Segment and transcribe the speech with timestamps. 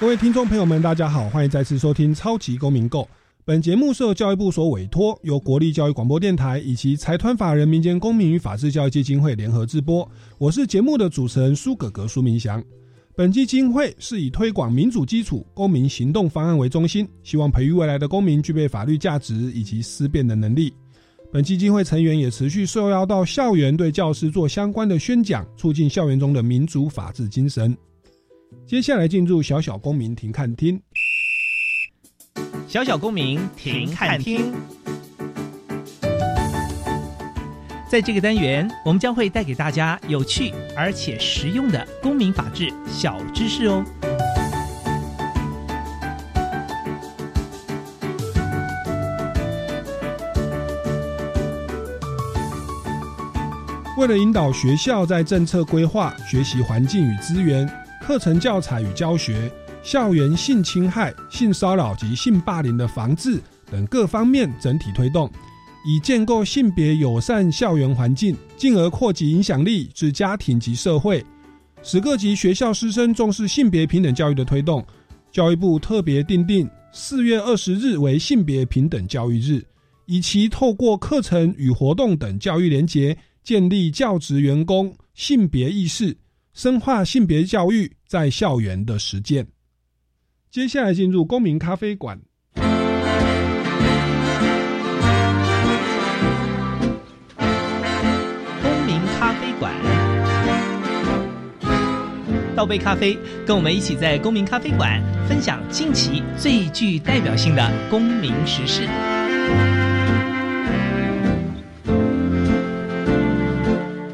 [0.00, 3.02] 各位听众朋友们，大家好，欢迎再次收听《超级公民购》。
[3.44, 10.10] 本节目受教育部所委托，由国立教育广播电台以及财团法人民间公民与法治教育基金会联合制播。
[10.38, 12.64] 我是节目的主持人苏格格苏明祥。
[13.14, 20.72] 本基金会是以推广民主基础公民行动方案为中心，希望培育未来的公民具备法律价值以及思辨的能力。
[21.30, 27.76] 本基金会成员也持续受邀到校园，对教师做相关的宣讲，促进校园中的民主法治精神。
[28.66, 30.80] 接下来进入小小公民庭看厅。
[32.68, 34.52] 小小公民庭看厅，
[37.90, 43.84] 在这个单元，我们将会带给大家有趣而且实用的公民法治小知识哦。
[53.98, 57.68] 为了引导学校在政策规划、学习环境与资源。
[58.10, 59.48] 课程教材与教学、
[59.84, 65.30] 校园性侵害、性骚扰及性霸凌的防治等各方面整体推动，
[65.86, 71.24] 以建构性别友善校园环境，进而扩及影响力至家庭及社会，
[71.84, 74.84] 使各级学校师生重视性别平等教育的推动。
[75.30, 79.64] 教育部特别定定四月二十日为性别平等教育日，
[80.06, 86.16] 以其透过课程与活动等教育连结，建立教职员工性别意识。
[86.52, 89.46] 深化性别教育在校园的实践。
[90.50, 92.20] 接下来进入公民咖啡馆。
[92.56, 92.66] 公
[98.84, 99.72] 民咖啡馆，
[102.56, 103.16] 倒杯咖啡，
[103.46, 108.88] 跟我们一起在公民咖啡馆分享近期最具代表性的公民时事。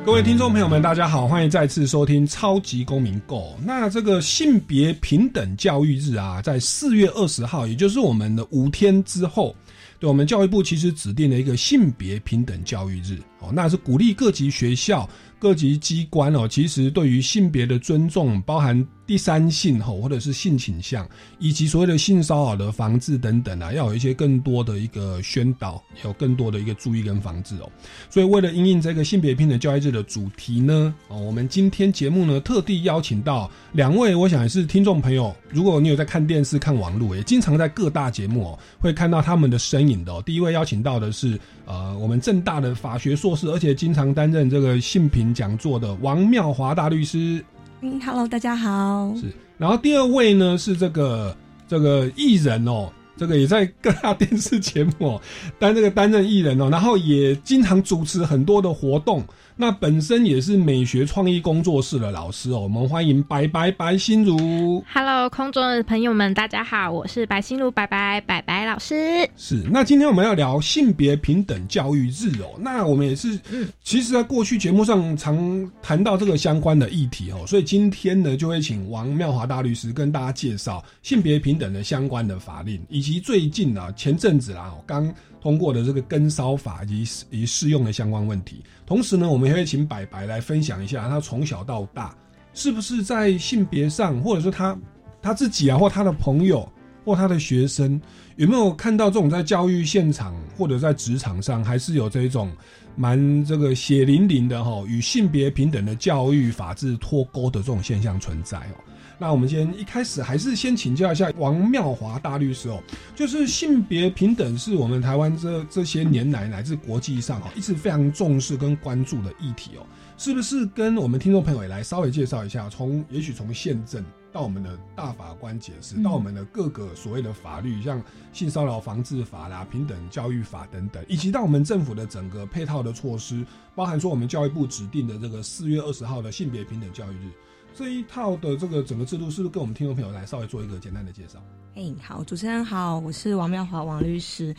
[0.06, 3.38] 各位听众朋友们，大家好，欢迎再次收听《超级公民购》。
[3.64, 9.52] 那这个性别平等教育日啊，在四月二十号，也就是我们的五天之后，
[9.98, 15.08] 对我们教育部其实指定了一个性别平等教育日哦，那是鼓励各级学校、
[15.38, 18.86] 各级机关哦，其实对于性别的尊重，包含。
[19.06, 21.08] 第三性吼，或者是性倾向，
[21.38, 27.70] 以及所谓的性骚扰的防治等等啊，要有一些更多的一个宣导，有更多的一个注意跟防治哦。
[28.10, 40.12] 所以为了应应这个性别平等教育日的主题呢，哦，我们今天节目呢特地邀请到两位，我想也是听众朋友，如果你有在看电视、看网络，也经常在各大节目哦，会看到他们的身影的。
[40.12, 40.20] 哦。
[40.26, 47.42] 第一位邀请到的是呃，我们正大的法学硕士，而且经常担任这个性平讲座的王妙华大律师。
[47.80, 49.12] 嗯，Hello，大家好。
[49.16, 55.22] 是，然后第二位呢是这个这个艺人哦，这个也在各大电视节目哦
[55.58, 59.24] 担这个担任艺人哦，然后也经常主持很多的活动。
[59.58, 64.84] 那本身也是美学创意工作室的老师哦，我们欢迎白白白心如。
[64.92, 69.26] Hello，空中的朋友们，大家好，我是白心如白白白白老师。
[69.34, 85.10] 是，那今天我们要聊性别平等教育日哦，那我们也是，嗯，其实在过去节目上常谈到这个相关的议题哦，所以今天呢就会请王妙华大律师跟大家介绍性别平等的相关的法令，以及最近啊前阵子啦刚。
[85.40, 92.16] 通过的这个跟烧法以及以适用的相关问题，同时呢，我们也会请白白来分享一下他从小到大
[92.52, 94.76] 是不是在性别上，或者说他
[95.22, 96.68] 他自己啊，或他的朋友
[97.04, 98.00] 或他的学生
[98.36, 102.50] 有没有看到这种在教育现场或者在职场上，还是有这一种
[102.96, 108.82] 蛮这个血淋淋的哈与性别平等的教育法制脱钩的这种现象存在哦。
[109.18, 112.82] 那我们先一开始还是先请教一下王妙华大律师哦，
[113.14, 119.86] 就是性别平等是我们台湾这这些年来乃至国际上哦一直非常重视跟关注的议题哦，
[120.18, 122.68] 是不是跟我们听众朋友也来稍微介绍一下？
[122.68, 128.02] 从也许从宪政到我们的大法官解释，到我们的各个所谓的法律，像
[128.34, 137.30] 性骚扰防治法啦、平等教育法等等，以及到我们政府的整个配套的措施，包含说我们教育部指定的这个四月二十号的性别平等教育日。
[137.76, 141.38] 这一套的这个整个制度，是不是跟我们听众朋友来稍微做一个简单的介绍？
[141.74, 144.56] 哎，好，主持人好，我是王妙华王律师。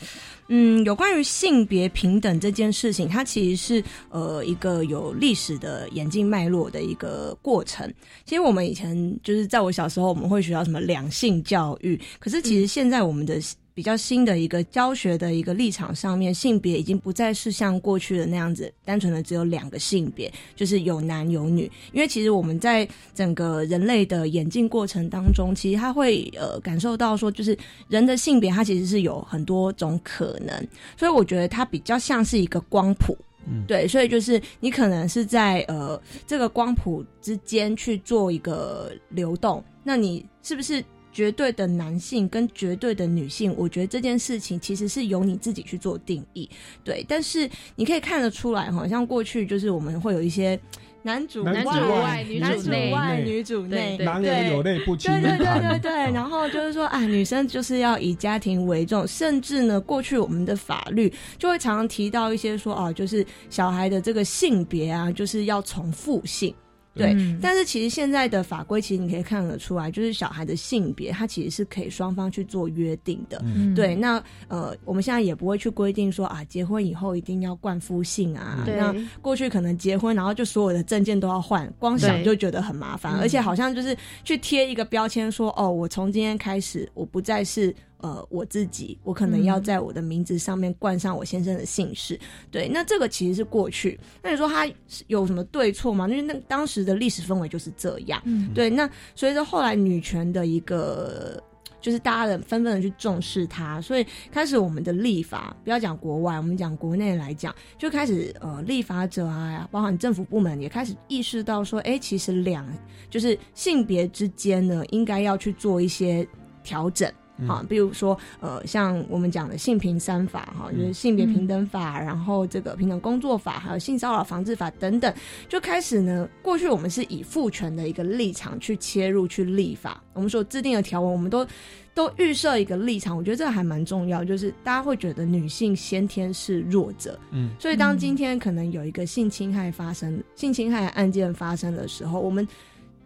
[0.50, 7.92] 嗯，有关于性别平等这件事情，它其实是呃一个有历史的演进脉络的一个过程。
[8.24, 13.42] 其实我们以前就是在我小时候，我们会学到什么两性教育，可是其实现在我们的。
[13.78, 21.72] 比较新的一个教学的一个立场上面，性别已经不再是像过去的那样子，单纯的只有两个性别，就是有男有女。
[21.94, 27.56] 因为其实我们在整个人类的演进过程当中，其实他会呃感受到说，就是
[27.88, 33.16] 人的性别它其实是有很多种可能，所以我觉得它比较像是一个光谱，
[33.46, 40.84] 嗯，对，所以就是你可能是在呃这个光谱之间去做一个流动，那你是不是？
[41.18, 46.48] 绝对的男性跟绝对的女性，我觉得这件事情其实是由你自己去做定义，
[46.84, 47.04] 对。
[47.10, 50.60] 但是你可以看得出来，好像过去就是我们会有一些
[51.02, 55.12] 男主男主外女主内，女主内，男人有泪不轻。
[55.12, 55.92] 对对对对对。
[56.14, 66.54] 然后就是说啊，女生就是要以家庭为重，甚至呢，过去我们的法律就会常常提到一些说啊，就是小孩的这个性别啊，就是要从父性。
[66.98, 73.44] 对，但是其实现在的法规，其实你可以看得出来，就是小孩的性别，它其实是可以双方去做约定的。
[73.76, 78.64] 对，那呃，我们现在也不会去规定说啊，结婚以后一定要冠夫姓啊。
[78.66, 87.76] 那过去可能结婚，然后就所有的证件都要换，光想就觉得很麻烦，而且好像就是去贴一个标签说，哦，我从今天开始，我不再是。
[88.00, 92.20] 呃，我自己，我可能要在我的名字上面冠上我先生的姓氏，
[92.52, 94.00] 对，那这个其实是过去。
[94.22, 94.68] 那你说他
[95.08, 96.08] 有什么对错吗？
[96.08, 98.22] 因为那当时的历史氛围就是这样，
[98.54, 98.70] 对。
[98.70, 101.42] 那随着后来女权的一个，
[101.82, 112.68] 就是大家的纷纷的去重视它，所以开始我们的立法，不要讲国外，我们讲国内来讲，就开始呃，立法者啊，包含政府部门也开始意识到说，哎，其实两
[113.10, 116.28] 就是性别之间呢，应该要去做一些
[116.64, 117.12] 调整。
[117.46, 125.14] 好，比如说，呃，像我们讲的性平三法，哈，就是性别平等法，然后这个平等工作法，还有性骚扰防治法等等，
[125.48, 126.28] 就开始呢。
[126.42, 131.46] 过去我们是以父权的一个立场去切入去立法，我们所制定的条文，我们都
[131.94, 133.16] 都预设一个立场。
[133.16, 142.48] 我觉得这个还蛮重要，就是大家会觉得女性先天是弱者，嗯，所以当今天可能有一个性侵害发生、性侵害案件发生的时候，我们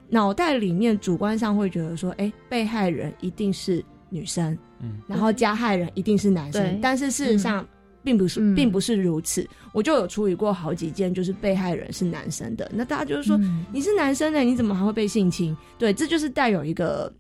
[0.08, 3.84] 脑袋里面主观上会觉得说，哎，被害人一定是。
[4.12, 7.68] 女生，嗯，然后加害人一定是男生，但是事实上
[8.04, 9.48] 并不是，并不是如此。
[9.74, 13.40] 我就有处理过好几件，就是被害人是男生的，那大家就是说
[13.72, 15.58] 你是男生的，你怎么还会被性侵？
[15.80, 17.12] 对，这就是带有一个。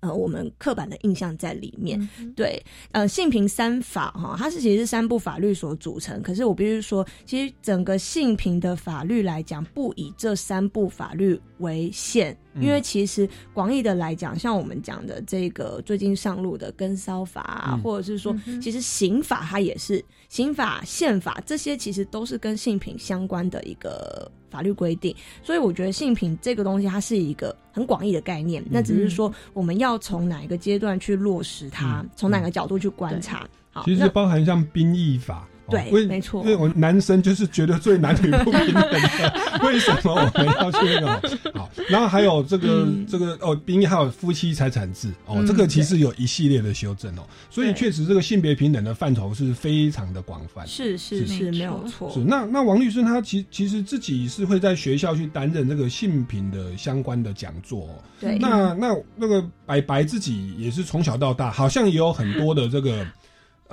[0.00, 1.98] 呃，我们刻板的印象在里面，
[2.36, 6.20] 对，呃，性平三法哈，它是其实是三部法律所组成。
[6.20, 24.30] 可是我必须说，其实整个性平的法律来讲，不以这三部法律为限，因为其实广义的来讲，像我们讲的这个最近上路的跟骚法，啊，或者是说，其实刑法它也是刑法、宪法这些，其实都是跟性品相关的一个。
[24.50, 25.12] 法律规定，
[25.42, 28.64] 所以我觉得性品这个东西，它是一个很广义的概念。
[28.70, 33.48] 那只是说，我们要从哪一个阶段去落实它，从哪个角度去观察。
[33.72, 35.48] 好，其实包含像兵役法。
[35.70, 41.38] 对，没错，因为我男生就是觉得最男女不平等的，为什么我们要去那个？
[41.58, 50.66] 好，然后还有这个这个哦，兵役还有夫妻财产制哦，这个其实有一系列的修正哦，所以确实这个性别平等的范畴是非常的广泛。
[50.66, 52.10] 是是是，没有错。
[52.12, 57.88] 是那那王律师他其其实自己是会在学校去担任这个性平的相关的讲座。
[58.20, 63.06] 对，那那那个白白自己也是从小到大，好像也有很多的这个。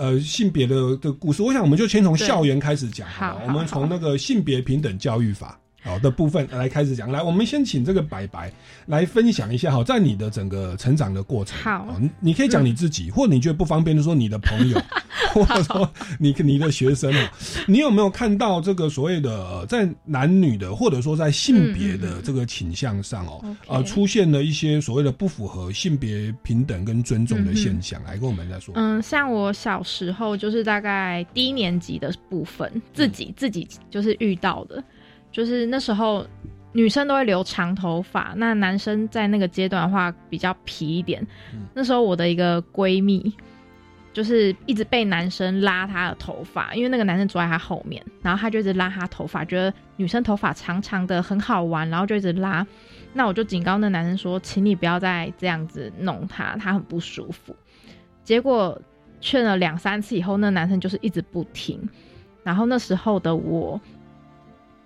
[0.02, 3.08] 呃，性别的的故事，我想我们就先从校园开始讲。
[3.08, 7.12] 好，我们从那个性别平等教育法好的部分来开始讲。
[7.12, 8.52] 来，我们先请这个白白
[8.88, 9.72] 来分享一下。
[9.76, 14.82] 哈，在你的整个成长的过程，好，你可以讲你自己，或你觉得不方便就说你的朋友。
[15.34, 17.32] 或者说，你你的学生啊，
[17.66, 28.04] 你有没有看到这个所谓的在男女的，或者说在性别的这个倾向上哦，呃，出现了一些所谓的不符合性别平等跟尊重的现象？
[28.04, 28.74] 来跟我们再说。
[28.76, 34.84] 嗯，像我小时候就是大概低年级的部分，自己自己就是遇到的，
[35.32, 36.26] 就是那时候
[36.72, 41.26] 女生都会留长头发，那男生在那个阶段的话比较皮一点。
[41.74, 43.34] 那时候我的一个闺蜜。
[44.14, 52.68] 就是一直被男生拉她的头发，因为那个男生坐在她后面，然后她就一直拉她头发，觉得女生头发长长的很好玩，然后就一直拉。
[53.14, 57.56] 那我就警告那男生说，请你不要再这样子弄她，她很不舒服。
[58.22, 58.78] 结果
[59.22, 61.80] 劝了两三次以后，那男生就是一直不听。
[62.44, 63.80] 然后那时候的我，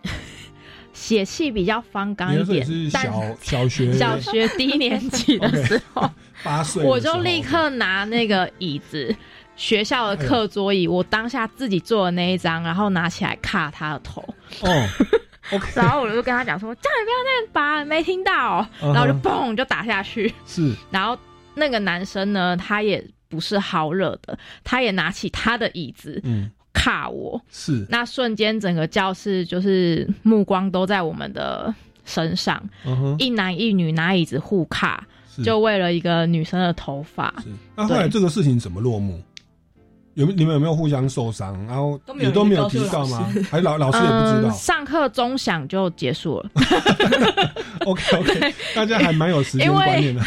[0.93, 2.99] 血气比较方刚一点小
[3.41, 6.09] 小学小学低年级的时候，
[6.43, 9.13] 八岁我就立刻拿那个椅子，
[9.55, 14.21] 学校的课桌椅，我当下自己做的那一张，然后拿起来卡他的头，
[14.61, 14.87] 哦
[15.75, 18.93] 然后我就跟他讲说：“叫你不要那样拔，没听到哦。”嗯哼。
[18.95, 20.33] 然后就嘣就打下去。
[20.47, 20.73] 是。
[20.89, 21.15] 然后
[21.53, 27.41] 那个男生呢，他也不是好惹的，他也拿起他的椅子嗯卡我。
[27.49, 32.61] 是，那瞬间整个教室就是目光都在我们的身上，
[33.17, 35.07] 一男一女拿椅子互卡，
[35.43, 37.33] 就为了一个女生的头发。
[37.43, 37.49] 是。
[37.75, 39.19] 那后来这个事情怎么落幕？
[40.15, 41.53] 有没你们有没有互相受伤？
[41.65, 43.27] 然后都没有也都没有提到吗？
[43.51, 44.49] 还老老师也不知嗯，道。
[44.51, 46.49] 上课钟响就结束了。
[47.85, 50.21] OK OK，大家还蛮有时间因为观念的。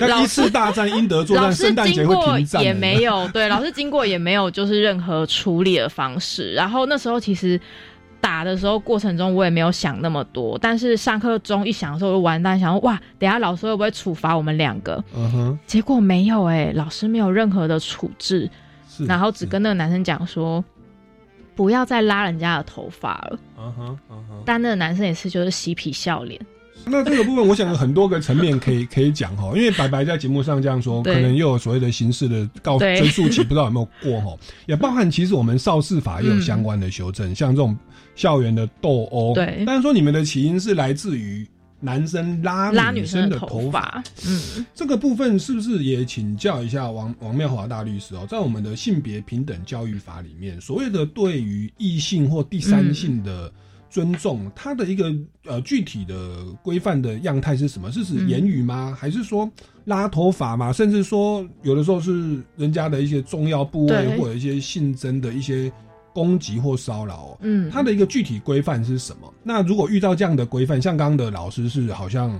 [0.00, 6.54] 那老一次大战英德作战，圣诞节会经过停战也没有，对，老师经过也没有就是任何处理的方式。
[6.54, 7.60] 然后那时候其实
[8.20, 15.02] 打的时候过程中我也没有想那么多，但是上课钟一响的时候我就完蛋，想说哇，等下老师会不会处罚我们两个？
[15.14, 18.48] 嗯哼，结果没有哎、老师没有任何的处置，
[19.06, 20.64] 然后只跟那个男生讲说。
[21.58, 24.42] 不要再拉人家的头发了，嗯哼嗯哼。
[24.46, 26.40] 但那个男生也是就是嬉皮笑脸，
[26.84, 32.96] 那这个部分，我想有很多个层面可以 可以讲哈，因为白白在节目上这样说，可能又有所谓的刑事的告对。
[32.98, 37.76] 追诉期，不知道有没有过哈， 也包含其实我们少事法也有相关的修正，像这种
[38.14, 39.64] 校园的斗殴，对。
[39.66, 41.44] 但是说你们的起因是来自于
[41.80, 48.26] 男生拉拉女女生的头发，嗯，这个部分是不是也请教一下王王妙华大律师哦？
[48.28, 53.52] 在我们的性别平等教育法里面，所谓的对于异性或第三性的
[53.88, 57.92] 尊重，它的一个呃具体的规范的样态是什么？
[57.92, 58.96] 是指言语吗？
[58.98, 59.48] 还是说
[59.84, 60.72] 拉头发吗？
[60.72, 65.72] 甚至说有的时候是人家的一些重要部位或者一些性征的一些
[66.12, 67.38] 攻击或骚扰哦？
[67.40, 69.32] 嗯，它的一个具体规范是什么？
[69.42, 72.38] 那如果遇到这样的规范，像刚刚的老师是好像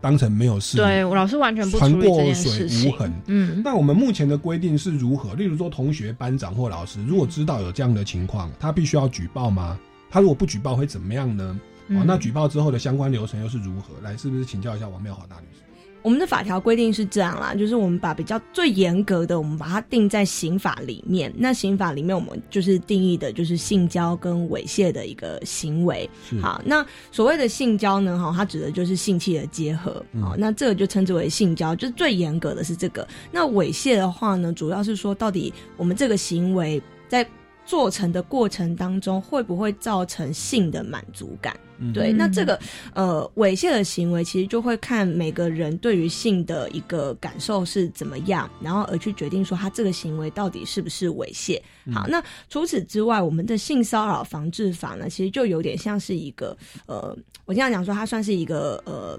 [0.00, 3.12] 当成没有事，对我老师完全不船处理这件过水无痕。
[3.26, 5.34] 嗯，那我们目前的规定是如何？
[5.34, 9.78] 例如说，同学、班长或老师，如果知道有这样的情况，他必须要举报吗？
[10.10, 11.58] 他如果不举报会怎么样呢？
[11.88, 13.94] 哦，嗯那举报之后的相关流程又是如何？
[14.02, 15.62] 来，是不是请教一下王妙华大律师？
[16.06, 21.34] 我们的法条规定是这样啦，就是我们把比较最严格的，我们把它定在刑法里面。
[21.36, 26.08] 那刑法里面，我们就是定义的就是性交跟猥亵的一个行为。
[26.40, 30.00] 好，那所谓的性交呢，哈，它指的就是性器的结合。
[30.12, 33.04] 嗯好，那这个就称之为性交，就是最严格的是这个。
[33.32, 37.28] 那猥亵的话呢，主要是说到底我们这个行为在
[37.64, 41.58] 做成的过程当中，会不会造成性的满足感？
[41.78, 42.58] 嗯对，嗯那这个
[42.94, 51.60] 呃猥亵的行为，其实就会看每个人对于性的一个感受是怎么样，然后而去决定说他这个行为到底是不是猥亵。
[51.92, 56.56] 好，那除此之外，我们的性骚扰防治法呢，其实就有点像是一个
[56.86, 59.18] 呃，我这样讲说，它算是一个呃。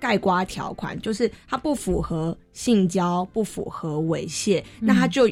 [0.00, 5.28] 盖瓜条款就是它不符合性交，不符合猥亵，那它就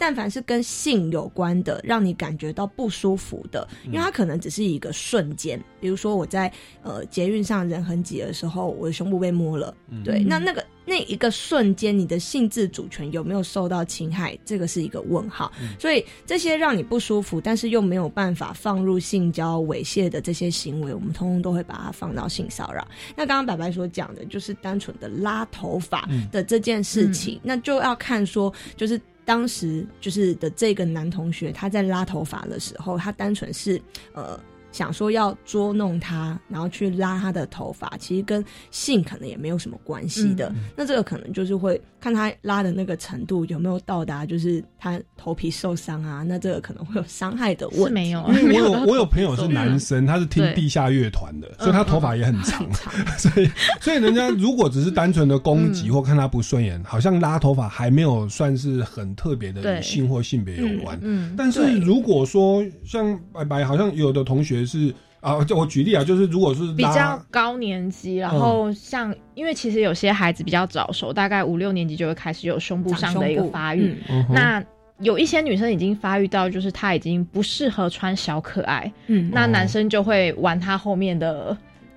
[0.00, 6.50] 但凡是跟性有关的，让你感觉到不舒服的，因为它可能只是一个瞬间，比如说我在
[6.82, 15.52] 呃捷运上人很挤的时候，我的胸部被摸了，对，那那个那一个瞬间，你的性自主权有没有受到侵害，这个是一个问号。
[15.78, 22.88] 所以这些让你不舒服，但是又没有办法放入性交猥亵的这些行为，我们通通都会把它放到性骚扰。
[23.14, 28.98] 那刚刚白白所讲的，就是单纯的拉头发的这件事情，那就要看说，就是。
[29.24, 33.80] 当时就是的这个男同学，他在拉头发的时候，他单纯是
[34.12, 34.38] 呃
[34.72, 40.52] 想说要捉弄他，然后去拉他的头发，其实跟性可能也没有什么关系的。
[40.76, 47.84] 那这个可能就是会看他拉的那个程度有没有到达，就是他头皮受伤啊，那这个可能会有伤害的问题。
[47.84, 48.22] 是没有。
[48.22, 52.66] 啊，因为我有 我有朋友是男生，他是听地下乐团的，所以他头发也很长。
[53.18, 60.98] 所以，所以人家如果只是单纯的攻击或看他不顺眼，好像拉头发还没有算是很特别的与性或性别有关。
[61.02, 73.94] 嗯，但是如果说像白白，好像有的同学是啊，就我举例啊，就是如果是比较高年级，然后像、因为其实有些孩子比较早熟，大概五六年级就会开始有胸部上的一个发育。
[74.30, 74.62] 那
[75.00, 81.56] 有一些女生已经发育到，就是她已经不适合穿小可爱，嗯，那男生就会玩她后面的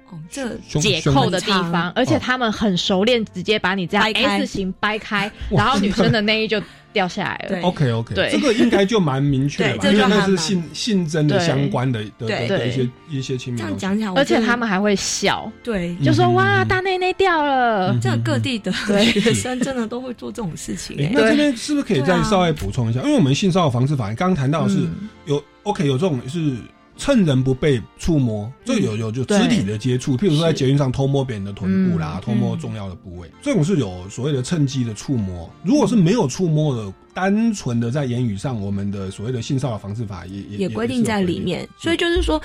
[0.09, 6.61] 哦，这解扣的地方，而且他们很熟练，直接把你这样 S 型掰开，然后女生的内衣就
[6.93, 7.61] 掉下来了。
[7.67, 13.59] OK OK，对这个应该就蛮明确的吧， 因为那是性性征的相关的的对的的一些一些亲密。
[13.59, 15.95] 这样讲起来，而且他们还会笑，对。
[16.03, 17.99] 就说嗯哇大内内掉了嗯。
[17.99, 23.01] 这样各地的对学生真的都会做这种事情、那这边是不是可以再稍微补充一下？
[23.01, 26.55] 因为我们性骚扰防治法刚刚谈到的是嗯有 OK 有这种是
[26.97, 30.53] 趁人不备触摸，这有有就肢体的接触，譬如说在是。
[30.63, 35.49] 捷运上偷摸别人的臀部啦，嗯偷摸重要的部位，这种是有所谓的趁机的触摸。
[35.63, 42.41] 如果是没有触摸的，单纯的在言语上，我们的所谓的性骚扰防治法也也也规定在里面，所以就是说，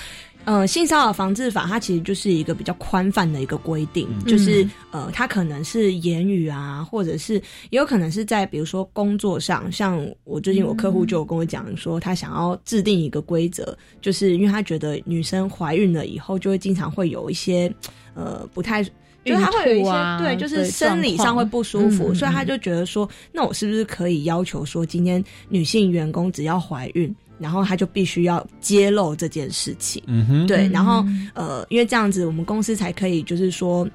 [0.48, 4.24] 呃，性骚扰防治法它其实就是一个比较宽泛的一个规定，嗯。
[4.24, 7.34] 就是呃，它可能是言语啊，或者是
[7.68, 17.70] 也有可能是在比如说工作上，像我最近我客户就有跟我讲说，他想要制定一个规则，就是因为他觉得女生怀孕了以后就会经常会有一些
[18.14, 18.82] 呃不太。
[19.24, 31.04] 就是他会有一些、啊对，就是生理上会不舒服，所以他就觉得说，那我是不是可以要求说，今天女性员工只要怀孕，然后他就必须要揭露这件事情，嗯哼，对，嗯然后
[31.34, 33.88] 呃，因为这样子我们公司才可以就是说。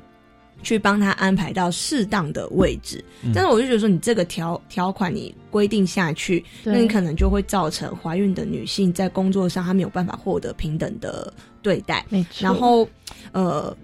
[0.62, 12.45] 去帮他安排到适当的位置，嗯但是我就觉得说，你这个条条款你规定下去，那你可能就会造成怀孕的女性在工作上她没有办法获得平等的对待，没错。
[12.45, 12.88] 然后
[13.33, 13.75] 呃，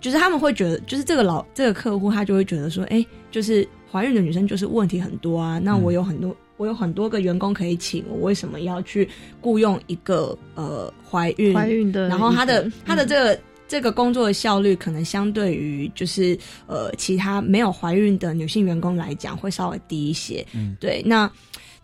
[0.00, 6.36] 就是他们会觉得，就是这个老这个客户他就会觉得说，哎、就是怀孕的女生就是问题很多啊，那我有很多。
[6.58, 9.08] 我有很多个员工可以请，我为什么要去
[9.40, 20.44] 雇佣一个呃怀孕怀孕的，然后他的他的嗯这个、这个工作的效率，可能相对于就是呃其他没有怀孕的女性员工来讲，会稍微低一些。
[20.52, 21.02] 嗯，对。
[21.06, 21.30] 那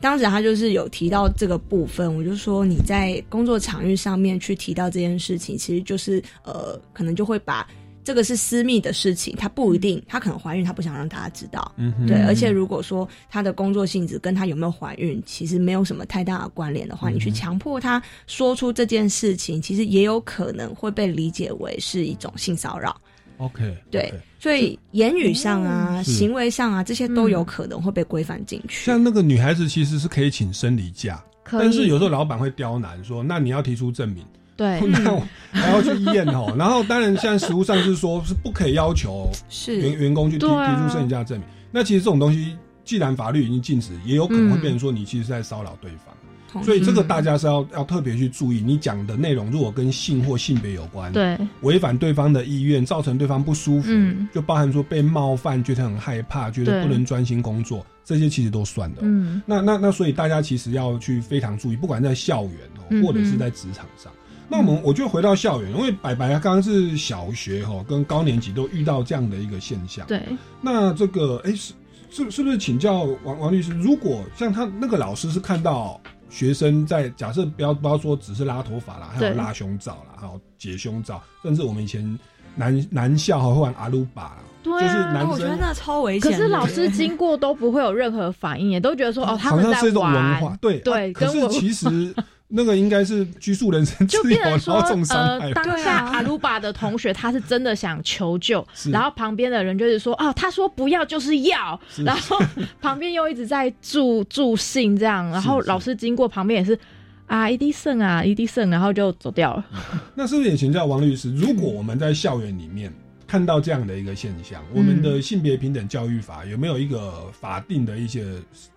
[0.01, 7.67] 当时他就是有提到这个部分，我就说你在工作场域上面去提到这件事情，其实就是呃，可能就会把。
[8.05, 11.73] 这个是私密的事情，她不一定，她可能怀孕，她不想让大家知道。
[11.77, 22.95] 嗯哼，对，而且如果说她的工作性质跟她有没有怀孕其实没有什么太大的关联的话，你去强迫她说出这件事情，其实也有可能会被理解为是一种性骚扰。
[23.39, 26.13] OK，对所以言语上啊、是。
[26.13, 28.85] 行为上啊，这些都有可能会被规范进去。
[28.85, 31.21] 像那个女孩子其实是可以请生理假，
[31.51, 34.25] 但是有时候老板会刁难说，那你要提出证明，
[34.57, 36.55] 对 那我还要去医院哦。
[36.57, 41.47] 然后当然现在实务上是说是不可以要求员是，员工去提啊提出生理假证明。
[41.71, 46.15] 那其实这种东西，既然法律已经禁止，也有可能会变成说你其实是在骚扰对方。
[46.63, 59.03] 所以这个大家是要要特别去注意，你讲的内容如果跟性或性别有关，对违反对方的意愿，造成对方不舒服，嗯就包含说被冒犯，觉得很害怕，觉得不能专心工作，这些其实都算的
[59.45, 64.13] 那那那，所以大家其实要去非常注意，不管在校园哦，嗯或者是在职场上。
[64.49, 70.07] 那我们我就回到校园，因为白白刚刚是小学哈、跟高年级都遇到这样的一个现象。
[70.07, 70.23] 对
[70.61, 71.73] 那这个哎、是
[72.11, 73.73] 是是不是请教王王律师？
[73.73, 82.19] 如果像他那个老师是看到学生在假设不要不要说只是拉头发啦，还有拉胸罩啦，还有解胸罩，甚至我们以前
[82.55, 85.27] 男 男校还会玩阿鲁巴啦，对啊就是男生。
[85.27, 86.31] 哦我觉得那超危险。
[86.31, 92.15] 可是老师经过都不会有任何反应，也都觉得说哦，他好们在像是一种文玩化，，对对啊可是其实
[92.49, 95.55] 那个应该是拘束人身自就变成说后重伤害呃，。
[95.55, 102.39] 当下阿鲁巴的同学他是真的想求救，然后旁边的人就是说哦，他说不要就是要，是然后
[102.81, 106.79] 旁边又一直在助助兴这样，然后老师经过旁边也是
[107.27, 109.65] 啊一滴剩啊一滴剩，然后就走掉了。
[110.15, 111.35] 那是不是也请教王律师？
[111.35, 112.93] 如果我们在校园里面
[113.27, 118.25] 看到这样的一个现象，我们的性别平等教育法有没有一个法定的一些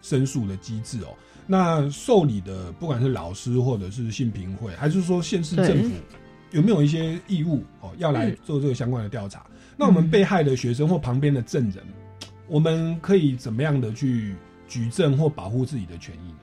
[0.02, 1.14] 申诉的机制哦？
[1.48, 5.96] 那受理的不管是老师或者是信评会，还是说县市政府
[6.52, 9.46] 有没有一些义务哦要来做这个相关的调查？
[9.78, 11.84] 那我们被害的学生或旁边的证人，
[12.48, 14.36] 我们可以怎么样的去
[14.68, 16.38] 举证或保护自己的权益呢？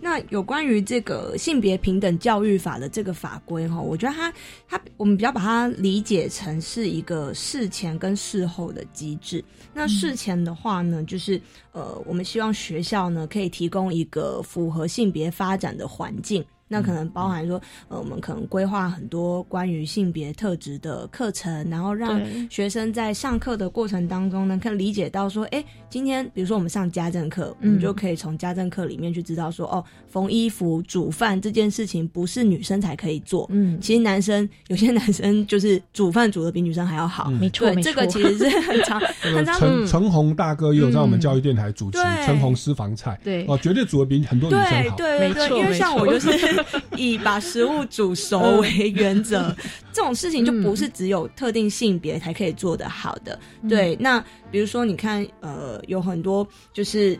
[0.00, 4.32] 那有关于这个性别平等教育法的这个法规哈，我觉得它
[4.68, 9.44] 它我们比较把它理解成是一个事前跟事后的机制。
[9.74, 11.40] 那事前的话呢，就是
[11.72, 16.44] 呃，我们希望学校呢可以提供一个符合性别发展的环境。
[16.70, 17.58] 那可能包含说，
[17.88, 33.46] 呃，我们可能规划很多关于性别特质的课程，然后让学生在上课的过程当中呢，可以理解到说，哎，今天比如说我们上家政课，我们嗯就可以从家政课里面去知道说，哦，缝衣服、煮饭这件事情不是女生才可以做。
[33.50, 43.46] 嗯，其实男生有些男生就是煮饭煮的比女生还要好，没错没错，这个其实是很常 很常陈陈红大哥也有在我们嗯教育电台主持陈红私房菜，对。
[43.48, 44.96] 哦，绝对煮的比很多女生对好。
[44.96, 46.30] 对对对，没错因为像我就是
[46.96, 49.54] 以把食物煮熟为原则，
[49.90, 53.38] 这种事情就不是只有特定性别才可以做的好的。
[53.68, 57.18] 对，那比如说你看，呃，有很多就是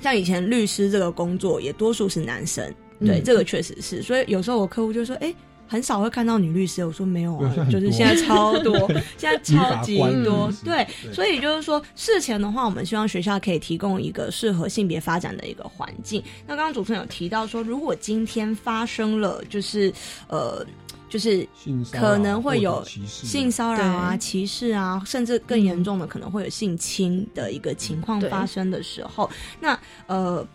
[0.00, 2.64] 像以前律师这个工作，也多数是男生，
[3.00, 4.02] 对，嗯这个确实是。
[4.02, 5.34] 所以有时候我客户就说，哎、
[5.66, 6.84] 很少会看到女律师。
[6.84, 8.76] 我说没有啊 就是现在超多，
[9.18, 16.22] 现在超级多对所以就是说，事前的话，我们希望学校可以提供一个适合性别发展的一个环境。
[16.46, 19.92] 那刚刚主持人有提到说，如果今天发生了，就是
[20.28, 20.64] 呃，
[21.08, 21.46] 就是
[21.90, 29.28] 可能会有性骚扰啊、歧视啊，甚至更严重的可能会有性侵的一个情况发生的时候，
[29.60, 30.46] 那呃，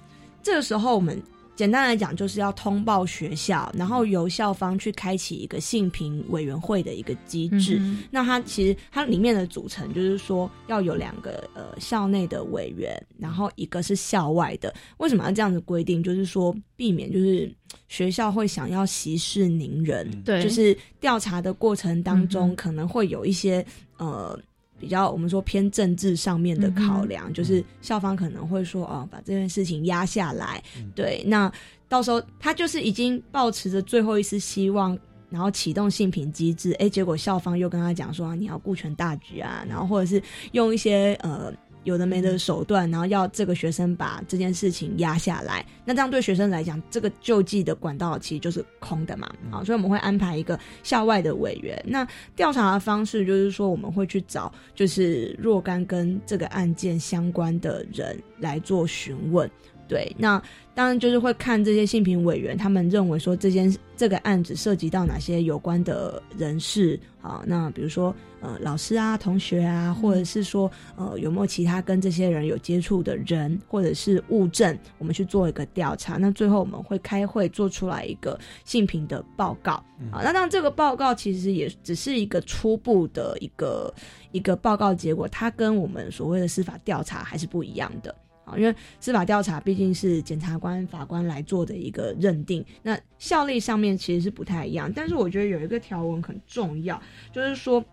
[0.42, 1.22] 这个时候我们
[1.56, 7.78] 简单来讲就是要通报学校，然后由校方去开启一个性平委员会的一个机制。
[7.80, 14.74] 嗯那它其实它里面的组成就是说要有两个呃校内的委员，然后一个是校外的。
[14.98, 16.02] 为什么要这样子规定？
[16.02, 17.54] 就是说避免就是
[17.88, 23.66] 学校会想要息事宁人，嗯对就是调查的过程当中可能会有一些
[23.98, 24.38] 呃。
[24.84, 30.91] 比较我们说偏政治上面的考量，就是校方可能会说哦，把这件事情压下来，嗯。
[30.93, 31.50] 对，那
[31.88, 41.50] 到时候他就是已经抱持着最后一丝希望，然后启动性评机制，哎，结果校方又跟他讲说、啊你要顾全大局啊，然后或者是用一些呃
[41.84, 51.82] 有的没的手段，然后要这个学生把这件事情压下来，那这样对学生来讲，这个救济的管道其实就是空的嘛，好，所以我们会安排一个校外的委员。
[51.86, 59.50] 那调查的方式就是说，我们会去找就是若干跟这个案件相关的人来做询问。
[59.88, 60.41] 对，那
[60.74, 76.17] 当然就是会看这些性评委员他们认为说这件这个案子涉及到哪些有关的人士啊，那比如说呃老师啊、同学啊，或者是说呃有没有其他跟这些人有接触的人或者是物证，我们去做一个调查。
[76.17, 79.74] 那最后我们会开会做出来一个性评的报告
[80.12, 80.24] 啊。
[80.24, 83.93] 那当然这个报告其实也只是一个初步的一个
[84.32, 88.15] 一个报告结果，它跟我们所谓的司法调查还是不一样的。
[88.45, 94.91] 啊，因为司法调查毕竟是检察官、法官来做的一个认定，那效力上面其实是不太一样。
[94.93, 97.01] 但是我觉得有一个条文很重要，
[97.32, 97.84] 就是说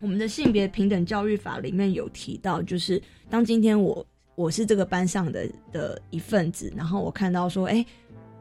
[0.00, 7.84] 我们的性别平等教育法里面有提到，就是当今天我我是这个班上的的一份子，然后我看到说，哎，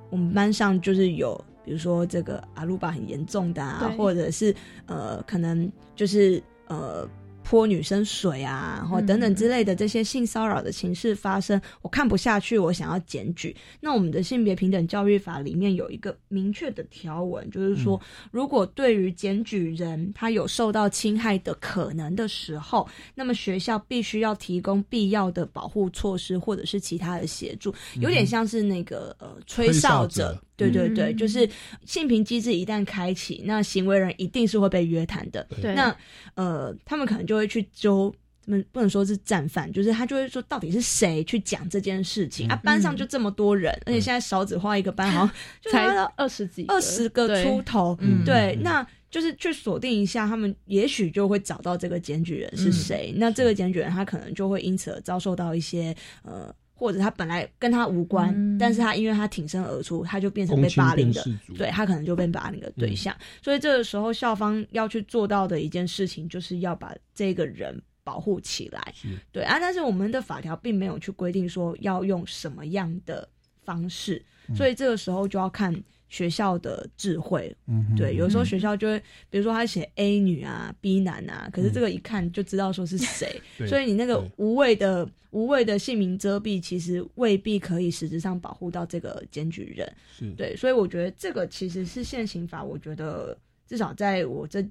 [0.10, 1.40] 我们班上就是有。
[1.66, 7.06] 比如说这个阿鲁巴很严重的啊，或者是呃，可能就是呃
[7.50, 13.56] 泼女生水啊，或等等之类的这些性骚扰的情事发生，我看不下去，我想要检举。
[13.80, 17.98] 那我们的性别平等教育法里面有一个明确的条文，就是说，
[18.32, 31.18] 如果对于检举人他有受到侵害的可能的时候，那么学校必须要提供必要的保护措施或者是其他的协助，有点像是那个呃吹哨者对对对，嗯。
[31.18, 31.48] 就是
[31.86, 35.48] 性平机制一旦开启，那行为人一定是会被约谈的。
[35.62, 35.96] 对，那
[36.34, 42.52] 呃，他们可能就会去揪，他们不能说是战犯，就是他就会说到底是谁去讲这件事情、嗯。
[42.52, 42.56] 啊？
[42.64, 48.26] 班上就这么多人，而且现在少子化一个班， 好像就才二十几二十个出头，嗯。
[48.26, 52.58] 对，嗯那就是去锁定一下，他们也许就会找到这个检举人嗯。
[52.58, 53.14] 是谁。
[53.18, 56.54] 那这个检举人他可能就会因此而遭受到一些呃。
[56.78, 61.26] 或者他本来跟他无关，嗯但是他因为他挺身而出，他就变成被霸凌的
[61.58, 63.14] 对他可能就被霸凌的对象。
[63.16, 68.94] 嗯所以这个时候，校方要去做到的一件事情，就是要把这个人保护起来。
[69.32, 73.28] 对啊，但是我们的法条并没有去规定说要用什么样的
[73.64, 75.74] 方式，嗯所以这个时候就要看
[76.10, 77.56] 学校的智慧。
[77.68, 89.92] 嗯对，有时候嗯学校就会，比如说他写 A 女啊、B 男啊，可是这个一看就知道说是谁， 嗯所以你那个无谓的无谓的姓名遮蔽，其实未必可以实质上保护到这个检举人。
[90.18, 90.32] 是。
[90.32, 94.66] 对，所以我觉得这个其实是现行法，我觉得至少在我这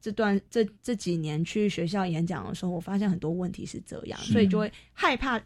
[0.00, 5.42] 这段这这几年去学校演讲的时候，我发现很多问题是这样，所以就会害怕，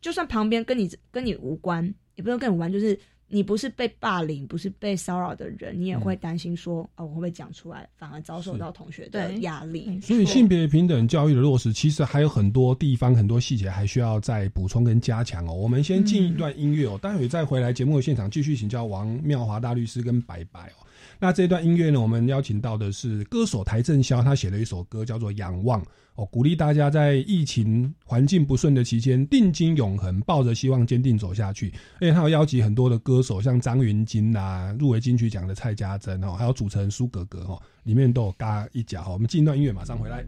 [0.00, 2.98] 就算旁边跟你跟你无关，也不能跟你无关，就是
[3.34, 9.98] 你不是被霸凌、不是被骚扰的人，你也会担心说，哦，我会不会讲出来，反而遭受到同学的对压力。
[10.02, 15.54] 所以性别平等教育的落实，其实还有很多地方、很多细节还需要再补充跟加强哦。
[15.54, 20.84] 我们先进一段音乐哦，待会再回来节目的现场继续请教王妙华大律师跟白白哦。
[21.18, 25.80] 那这段音乐呢，我们邀请到的是歌手邰正宵，他写了一首歌叫做《仰望》
[26.14, 31.72] 哦，鼓励大家在疫情环境不顺的期间定金永恒，抱着希望坚定走下去。
[32.00, 39.14] 而且他有邀集很多的歌手，像张芸京啊，入围金曲奖的蔡家珍哦，还有主持人苏格格哦，里面都有嘎一脚哦。
[39.14, 40.22] 我们进一段音乐，马上回来。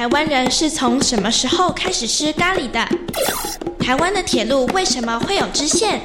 [0.00, 2.80] 台湾人是从什么时候开始吃咖喱的？
[3.78, 6.00] 台湾的铁路为什么会有支线？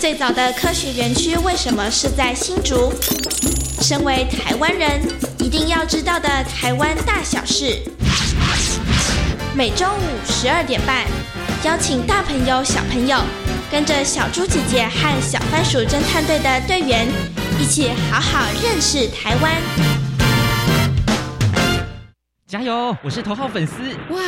[0.00, 2.92] 最早的科学园区为什么是在新竹？
[3.80, 5.00] 身为台湾人，
[5.38, 7.80] 一定要知道的台湾大小事。
[9.54, 11.04] 每周五十二点半，
[11.62, 13.16] 邀请大朋友、小朋友，
[13.70, 17.06] 跟着小猪姐姐和小番薯侦探队的队员，
[17.60, 19.93] 一起好好认识台湾。
[22.54, 22.96] 加油！
[23.02, 23.74] 我是头号粉丝。
[24.10, 24.20] 哇，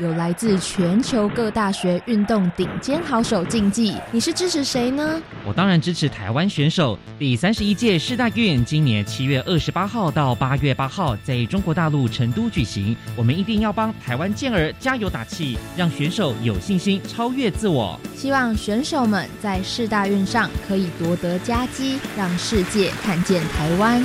[0.00, 5.22] 有来自全球各大学运动顶尖好手竞技，你是支持谁呢？
[5.46, 6.98] 我当然支持台湾选手。
[7.20, 17.96] 第三十一届世大运今年七月二十八号到八月八号在中国大陆成都举行，我们一定要帮台湾健儿加油打气，让选手有信心超越自我。
[18.16, 24.02] 希望选手们在世大运上可以夺得佳绩，让世界看见台湾。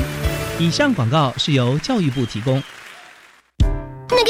[0.59, 2.62] 以上广告是由教育部提供。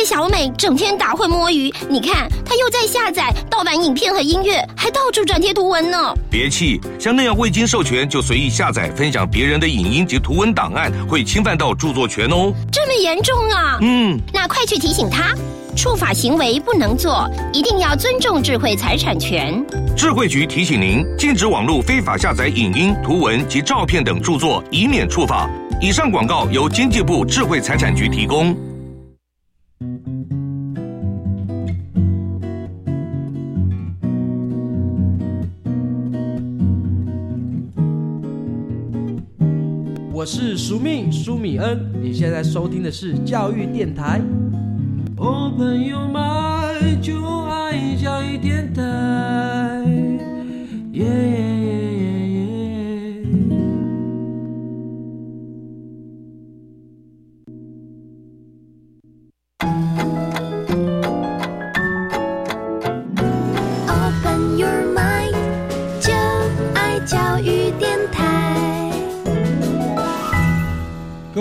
[0.04, 6.14] 那个小美整天打混摸鱼，你看她又在下载盗版影片和音乐，还到处转贴图文呢。
[6.30, 12.52] 别气，像那样未经授权就随意下载、分享别人的影音及图文档案，会侵犯到著作权哦。
[12.70, 13.78] 这么严重啊？
[13.80, 15.34] 嗯，那快去提醒她，
[15.74, 19.66] 触法行为不能做，一定要尊重智慧财产权。
[19.96, 25.50] 智慧局提醒您，禁止网络非法下载影音、图文及照片等著作，以免触法。
[25.80, 28.54] 以上广告由经济部智慧财产局提供。
[40.24, 44.22] 我是苏命苏米恩，你现在收听的是教育电台。
[45.18, 49.84] Open your mind，就爱教育电台。
[50.94, 51.04] 耶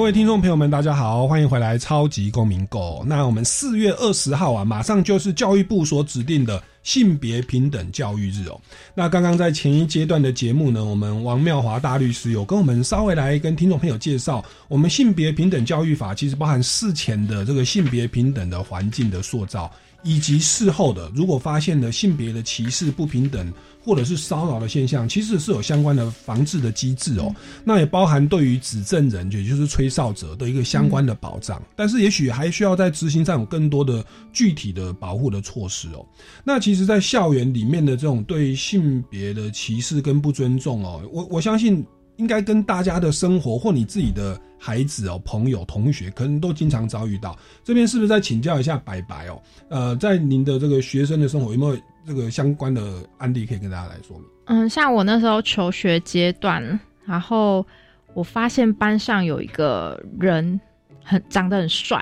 [0.03, 3.01] 各位听众朋友们，大家好，欢迎回来《超级公民购》。
[3.07, 8.61] 那我们四月二十号啊，马上就是教育部所指定的性别平等教育日哦。
[8.97, 19.71] 那刚刚在前一阶段的节目呢，我们王妙华大律师有跟我们稍微来跟听众朋友介绍，我们性别平等教育法其实包含事前的这个性别平等的环境的塑造，
[20.03, 23.53] 以及事后的如果发现了性别的歧视、不平等
[23.85, 27.35] 或者是骚扰的现象，其实是有相关的防治的机制哦。
[27.65, 36.07] 那也包含对于指证人，也就是吹哨者的一个相关的保障，但是也许还需要在执行上有更多的具体的保护的措施哦。
[36.45, 41.85] 那其实，在校园里面的这种对性别的歧视跟不尊重哦，我我相信
[42.23, 47.37] 应该跟大家的生活或你自己的孩子哦、朋友、同学，可能都经常遭遇到。
[47.65, 49.43] 这边是不是再请教一下白白哦？
[49.69, 54.27] 呃，在您的这个学生的生活，有没有这个相关的案例可以跟大家来说明？
[54.45, 57.67] 嗯，像我那时候求学阶段，然后
[58.15, 60.61] 我发现班上有一个人
[61.03, 61.99] 很长得很帅，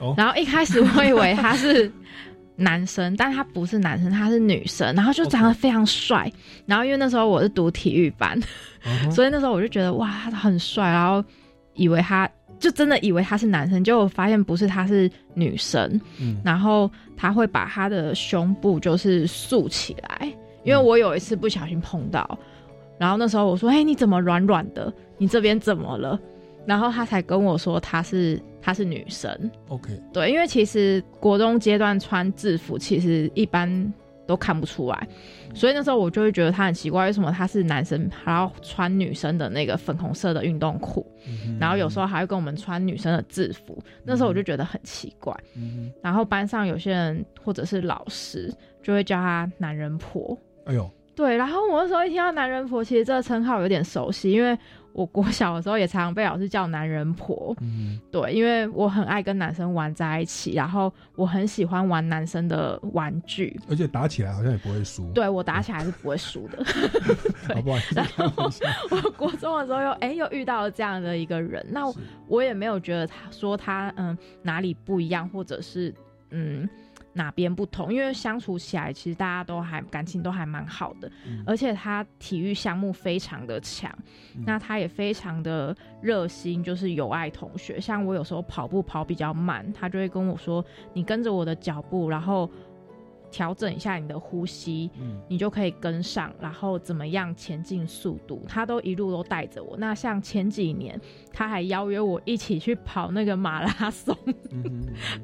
[0.00, 1.88] 哦然后一开始我以为他是
[2.60, 6.30] 男生，但他不是男生，他是女生，然后就长得非常帅。
[6.66, 8.38] 然后因为那时候我是读体育班，
[8.84, 11.24] 嗯所以那时候我就觉得哇，他很帅，然后
[11.74, 16.00] 以为他就真的以为他是男生，结果发现不是，他是女生。
[16.20, 20.32] 嗯然后他会把他的胸部就是竖起来，
[20.64, 22.38] 因为我有一次不小心碰到，
[22.98, 24.92] 然后那时候我说：“哎、你怎么软软的？
[25.16, 26.18] 你这边怎么了？”
[26.66, 33.92] 然后他才跟我说他是她是女生，OK，对，因为其实国中阶段穿制服其实一般
[34.26, 35.08] 都看不出来，
[35.54, 41.04] 所以那时候我就会觉得他很奇怪，为什么他是男生还要穿女生的那个粉红色的运动裤，
[41.58, 45.34] 然后有时候还会跟我们穿女生的制服，那时候我就觉得很奇怪。
[46.00, 54.56] 然后班上有些人或者是老师就会叫他男人婆，哎呦，对，然后我那时候一听到男人婆，其实这个称号有点熟悉，因为
[54.92, 57.54] 我国小的时候也常常被老师叫男人婆。
[57.60, 63.58] 嗯，对，因为我很爱跟男生玩在一起，然后我很喜欢玩男生的玩具。
[63.68, 65.10] 而且打起来好像也不会输。
[65.12, 66.64] 对我打起来是不会输的。
[67.54, 67.94] 好不好意思？
[67.94, 68.32] 然后
[68.90, 71.82] 我国中的时候又哎又遇到了这样的一个人，那
[72.26, 75.94] 我也没有觉得他说他嗯哪里不一样，或者是
[76.30, 76.68] 嗯。
[77.12, 77.92] 哪边不同？
[77.92, 81.10] 因为相处起来，其实大家都还感情都还蛮好的，
[81.46, 83.92] 而且他体育项目非常的强，
[84.46, 87.80] 那他也非常的热心，就是友爱同学。
[87.80, 92.50] 像我有时候跑步跑比较慢，他就会跟我说：“你跟着我的脚步，然后。”
[93.30, 94.90] 调整一下你的呼吸，
[95.28, 99.76] 你就可以跟上，然后怎么样前进速度，他都一路都带着我。
[99.76, 101.00] 那像前几年，
[101.32, 104.16] 他还邀约我一起去跑那个马拉松，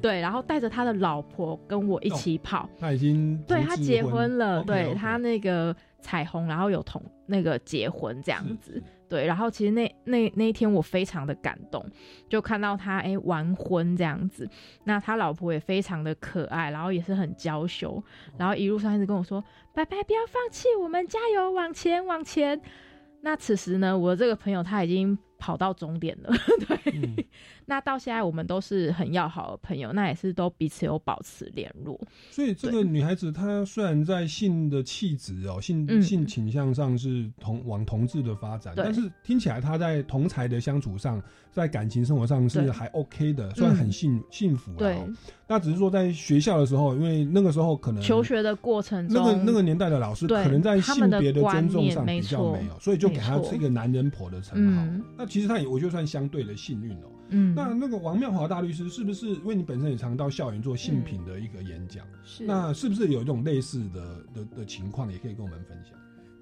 [0.01, 2.69] 对，然后带着他的老婆跟我一起跑。
[2.79, 8.81] 他已经对他结婚了，对他那个彩虹，然后有同那个结婚这样子。
[9.09, 11.85] 对，然后其实那那那一天我非常的感动，
[12.29, 14.49] 就看到他哎完婚这样子，
[14.83, 18.03] 那他老婆也非常的可爱，然后也是很娇羞，
[18.37, 19.43] 然后一路上一直跟我说
[19.73, 22.61] ：“拜拜，不要放弃，我们加油，往前，往前。”
[23.21, 25.17] 那此时呢，我这个朋友他已经。
[25.39, 26.33] 跑到终点了，
[26.67, 27.27] 对。
[27.69, 31.99] 那到现在我们都是很要好的朋友，那也是都彼此有保持联络。
[32.31, 44.77] 所以这个女孩子她虽然在性的气质哦，性性倾向上是同往同志的发展，但是听起来她在同才的相处上，在感情生活上是还 OK 的，算很幸幸福了。
[44.77, 44.97] 对。
[45.45, 54.85] 那只是说在学校的时候，因为那个时候可能求学的过程中，那个那个年代的老师可能在性别的尊重上比较没有，所以就给她是一个男人婆的称号。
[55.17, 57.07] 那其实她也，我就算相对的幸运哦。
[57.29, 59.27] 嗯，那那个王妙华大律师是不是？
[59.27, 65.97] 因为你本身也常到校园做性品的一个演讲，是那是不是有一种类似的的的情况，也可以跟我们分享？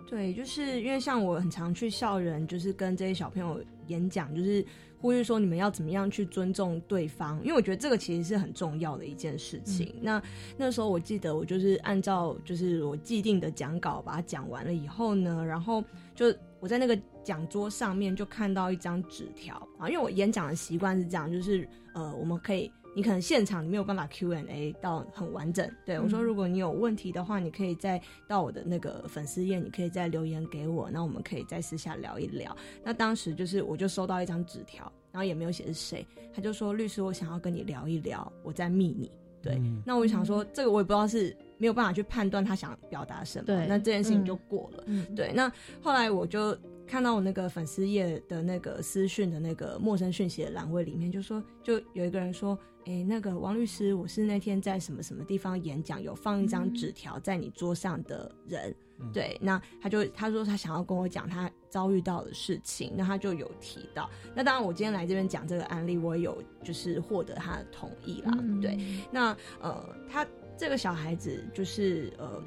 [0.08, 4.64] 对，就是因为像我很常去校园，就是跟这些小朋友演讲，就是
[5.00, 9.96] 呼吁说你们要怎么样去尊重对方，因为我觉得这个其实是很重要的一件事情。
[10.02, 10.22] 那
[10.58, 16.34] 那时候我记得我就是按照就是我既定的讲稿把它讲完了以后呢，然后就。
[16.62, 32.56] 我在那个讲桌上面就看到一张纸条啊，因为我演讲的习惯是这样，就是呃，我们可以，你可能现场你没有办法 Q&A 到很完整，对我说，如果你有问题的话，你可以再到我的那个粉丝页，你可以再留言给我，那我们可以再私下聊一聊。
[32.84, 39.12] 那当时就是我就收到一张纸条，然后也没有写是谁，他就说律师，我想要跟你聊一聊，我在密你。
[39.42, 44.84] 对，那我就想说，这个我也不知道是没有办法去判断他想表达什么，那这件事情就过了。
[45.16, 45.52] 对，那
[45.84, 52.58] 后来我就看到我那个粉丝页的那个私讯的那个陌生讯息的栏位里面，就说就有一个人说。
[52.88, 58.76] 哎，那个王律师，我是那天在什么什么地方演讲，有放一张纸条在你桌上的人，
[59.12, 64.08] 对，那他就他说他想要跟我讲他遭遇到的事情，那他就有提到。
[64.36, 68.78] 那当然，我今天来这边讲这个案例，我有就是获得他的同意啦，对。
[69.10, 70.24] 那呃，他
[70.56, 72.40] 这个小孩子就是呃，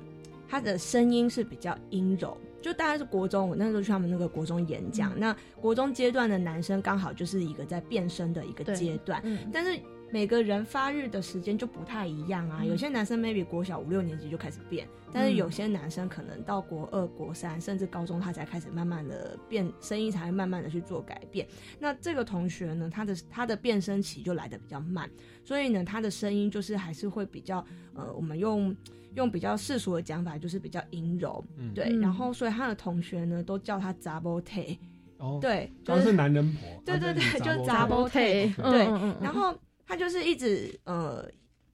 [0.49, 9.79] 他的声音是比较阴柔，就大概是国中，我那时候去他们那个国中演讲，那国中阶段的男生刚好就是一个在变身的一个阶段，但是。
[10.11, 21.47] 每个人发育的时间就不太一样啊，有些男生 maybe 国小五六年级就开始变，但是有些男生可能到国二、国三，甚至高中他才开始慢慢的变声音，才会慢慢的去做改变。
[21.79, 25.11] 那这个同学呢，他的他的变声期就来的比较慢，
[25.45, 28.75] 所以呢，他的声音就是还是会比较呃，我们用
[29.15, 31.45] 用比较世俗的讲法，就是比较阴柔，
[31.75, 31.95] 对。
[32.01, 34.79] 然后所以他的同学呢，都叫他杂波腿，
[35.19, 38.87] 哦，对，主要是男人婆，对对对，就杂波腿，对，
[39.21, 39.55] 然后。
[39.89, 41.27] 他就是一直呃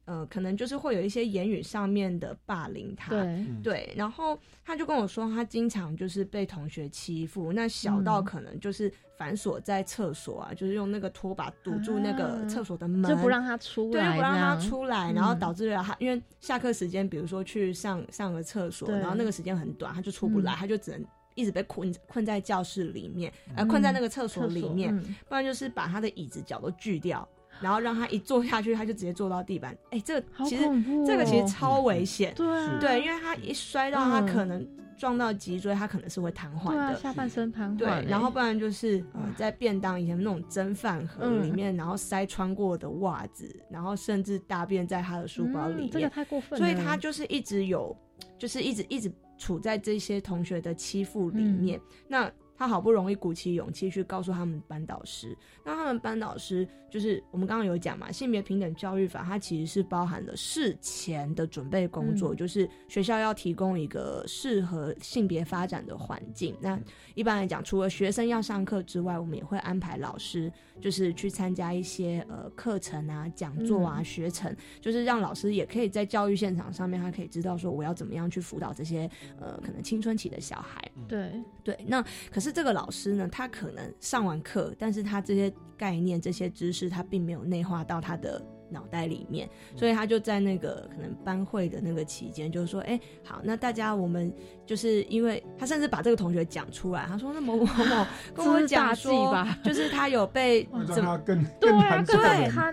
[0.05, 21.03] 呃，可能就是会有一些言语上面的霸凌他，对对，然后他就跟我说，他经常就是被同学欺负，那小到可能就是反锁在厕所啊，就是用那个拖把堵住那个厕所的门，就不让他出来，对，不让他出来，然后导致了他因为下课时间，比如说去上上个厕所，然后那个时间很短，他就出不来，他就只能
[21.35, 24.95] 一直被困困在教室里面，呃，困在那个厕所里面，
[25.27, 27.27] 不然就是把他的椅子脚都锯掉。
[27.61, 29.77] 然后让他一坐下去，他就直接坐到地板。
[29.91, 30.65] 哎，这个其实
[31.07, 32.35] 这个其实超危险。
[32.35, 37.79] 对对，因为他一摔到，他可能撞到脊椎，他可能是会瘫痪的，下半身瘫痪。
[37.79, 46.59] 对，然后不然就是呃，在便当以前那种蒸饭盒里面，然后塞穿过的袜子，然后甚至大便在他的书包里面，这个太过分。
[46.59, 47.97] 所以他就是一直有，
[48.39, 51.81] 就是一直一直处在这些同学的欺负里面。
[52.07, 62.37] 那他好不容易鼓起勇气去告诉他们班导师，那他们班导师就是我们刚刚有讲嘛，性别平等教育法，它其实是包含了事前的准备工作，嗯。
[62.37, 66.57] 就是学校要提供一个适合性别发展的环境。
[66.61, 66.79] 那
[67.15, 74.05] 一般来讲，除了学生要上课之外，我们也会安排老师就是去参加一些呃课程啊、讲座啊、嗯。
[74.05, 80.81] 学程，就是让老师也可以在教育现场上面，他可以知道说我要怎么样去辅导这些呃可能青春期的小孩。
[81.09, 81.33] 对
[81.63, 88.41] 对，那可是这个老师呢，他可能上完课，但是他这些概念、这些知识，他并没有内化到他的
[88.71, 94.33] 脑袋里面，所以他就在那个可能班会的那个期间，就是说，哎，好，那大家我们
[94.67, 101.71] 就是因为他甚至把这个同学讲出来，他说，那某某某 跟我讲说吧，就是他有被 让怎么他更对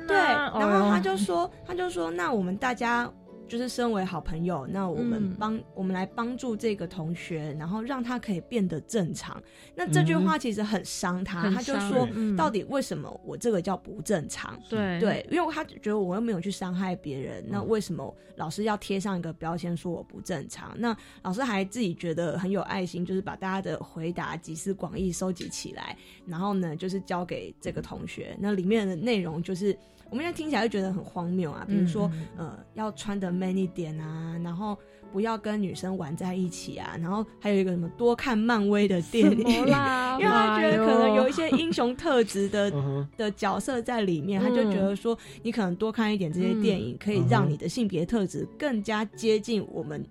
[0.08, 3.12] 对，啊然后他哦就说，他就说，那我们大家
[3.52, 9.44] 就是身为好朋友，那我们嗯帮、我们来帮助这个同学，然后让他可以变得正常。
[9.76, 14.58] 那这句话其实很伤他，很他就说，嗯到底为什么我这个叫不正常？
[14.70, 20.74] 对对，因为他觉得我又没有去伤害别人，那为什么老师要贴上一个标签说我不正常？
[20.78, 28.34] 那老师还自己觉得很有爱心，就是把大家的回答集思广益收集起来，然后呢，就是交给这个同学。
[28.40, 29.78] 那里面的内容就是
[30.12, 34.78] 我们现在听起来就觉得很荒谬啊，比如说、呃，要穿的 man 一点啊，然后
[35.12, 39.66] 不要跟女生玩在一起啊，然后还有一个什么多看漫威的电影。
[39.68, 40.18] 啦？
[40.22, 42.72] 因为他觉得可能有一些些英雄特质的
[43.18, 50.06] 的角色在里面，他就觉得说，你可能多看一点这些电影，可以让你的性别特质更加接近我们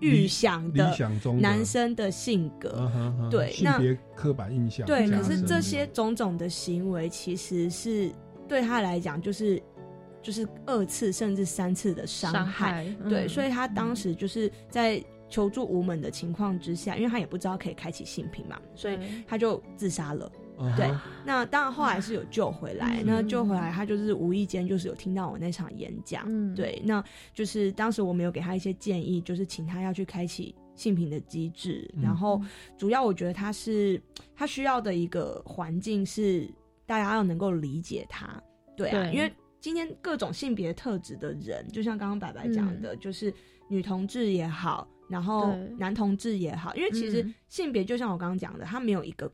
[0.00, 0.94] 预想的
[1.40, 2.90] 男生的性格。
[3.30, 8.10] 对那性别刻板印象对，可是这些种种的行为，其实是
[8.48, 9.62] 对他来讲，就是
[10.22, 12.84] 就是二次甚至三次的伤伤害。
[12.84, 20.30] 害，对，嗯所以他当时就是在求助无门的情况之下，因为他也不知道可以开启性平嘛，所以他就自杀了。
[20.74, 20.90] 对，
[21.22, 32.40] 那当然后来是有救回来，嗯那救回来他就是无意间就是有听到我那场演讲，嗯对，那就是当时我们有给他一些建议，就是请他要去开启性平的机制，嗯然后
[32.78, 34.00] 主要我觉得他是
[34.34, 36.48] 他需要的一个环境是
[36.86, 38.42] 大家要能够理解他，
[38.76, 39.12] 对啊，对。
[39.12, 39.32] 因为。
[39.58, 43.34] 今天各种性别特质的人，就像刚刚白白讲的，就是
[43.68, 47.34] 女同志也好，然后男同志也好，因为其实嗯。
[47.48, 49.32] 性别就像我刚刚讲的，它没有一个，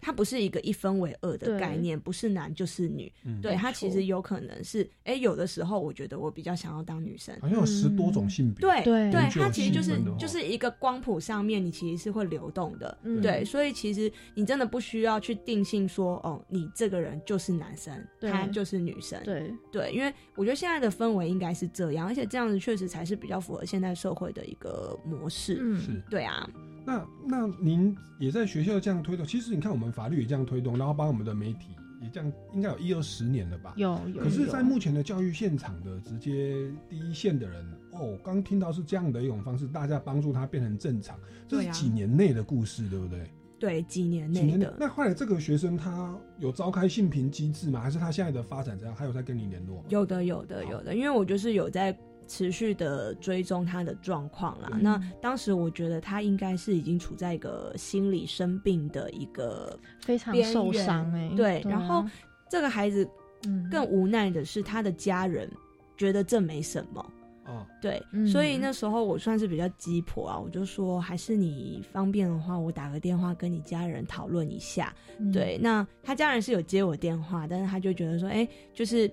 [0.00, 3.40] 它不是一个一分为二的概念，不是男就是女，嗯。
[3.40, 9.28] 对，它其实有可能是，哎，有的时候我觉得我比较想要当女生，好像有十多种性别，对对。
[9.30, 13.20] 它其实就是就是一个光谱上面，你其实是会流动的，嗯。
[13.20, 19.52] 对，所以其实你真的不需要去定性说，哦，你这个人就是男生，他就是女生，对。
[19.70, 26.02] 对，因为我觉得现在的氛围应该是这样，而且这样子确实才是比较符合现代社会的一个模式，嗯。
[26.08, 26.48] 对啊，
[26.84, 31.68] 那那您也在学校这样推动，其实你看我们法律也这样推动，然后帮我们的媒体
[32.02, 33.74] 也这样，应该有一二十年了吧？
[33.76, 43.30] 有有，可是，在目前的教育现场的直接第一线的人，哦，刚听到是这样的一种方式，大家帮助他变成正常，这是几年内的故事，对不对？
[43.58, 47.78] 对，几年几年内内的，那后来这个学生他有召开性平机制吗？
[47.78, 48.96] 还是他现在的发展怎样？
[48.96, 49.84] 还有在跟你联络吗？
[49.90, 51.94] 有的，有的，有的，因为我就是有在
[52.30, 54.68] 持续的追踪他的状况啦。
[54.70, 61.70] 对那当时我觉得他应该是已经处在一个心理生病的一个非常受伤哎，对，啊。
[61.70, 62.06] 然后
[62.48, 63.06] 这个孩子
[63.44, 63.68] 嗯。
[63.68, 65.50] 更无奈的是，他的家人
[65.96, 67.12] 觉得这没什么。
[67.46, 68.24] 哦，对，嗯。
[68.28, 74.94] 所以那时候我算是比较鸡婆啊，我就说还是你方便的话，我打个电话跟你家人讨论一下。
[75.18, 75.32] 嗯。
[75.32, 79.10] 对，那他家人是有接我电话，但是他就觉得说，哎、就是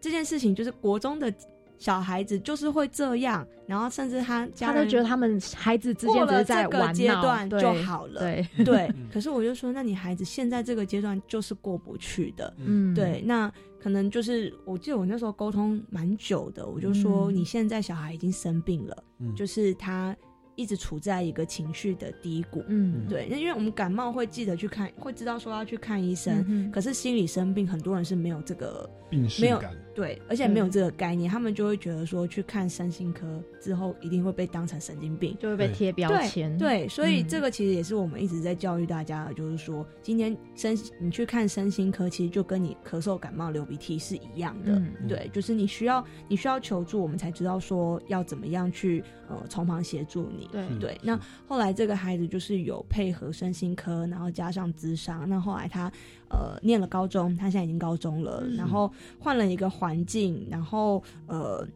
[0.00, 1.32] 这件事情，就是国中的
[1.80, 8.20] 小孩子就是会这样，然后甚至他家人他都觉得他们孩子之间只是在了这个玩段就好了。
[8.64, 12.54] 对， 可是我就说，那你孩子现在这个阶段就是过不去的。
[12.58, 13.50] 嗯，对，那
[13.82, 20.14] 可能就是我记得我那时候沟通蛮久的，我就说嗯你现在小孩已经生病了，嗯就是他
[20.60, 22.62] 一直处在一个情绪的低谷。
[22.68, 29.60] 嗯，对，那因为我们感冒会记得去看，会知道说要去看医生，嗯可是心理生病，很多人是没有这个病逝没有，
[29.94, 35.36] 对，而且没有这个概念，他们就会觉得说去看身心科之后一定会被当成神经病。
[35.40, 44.72] 就会被贴标签，对，所以嗯这个其实也是我们一直在教育大家的，就是说，今天身你去看身心科，其实就跟你咳嗽、感冒、流鼻涕是一样的。
[44.72, 50.46] 嗯对，就是你需要你需要求助，我们才知道说要怎么样去呃从旁协助你。
[50.52, 51.18] 对对，那
[51.48, 55.26] 后来这个孩子就是有配合身心科，然后加上智商。
[55.28, 55.90] 那后来他
[56.28, 61.66] 呃念了高中，他现在已经高中了，嗯然后换了一个环境，然后呃。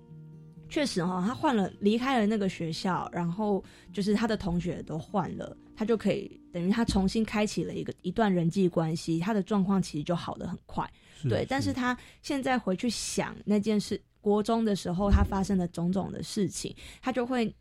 [0.66, 10.90] 确实哈、他换了，离开了那个学校，然后就是他的同学都换了，他就可以等于他重新开启了一个一段人际关系，他的状况其实就好的很快。
[11.28, 17.54] 对，但是他现在回去想那件事，国中的时候他发生的种种的事情，他就会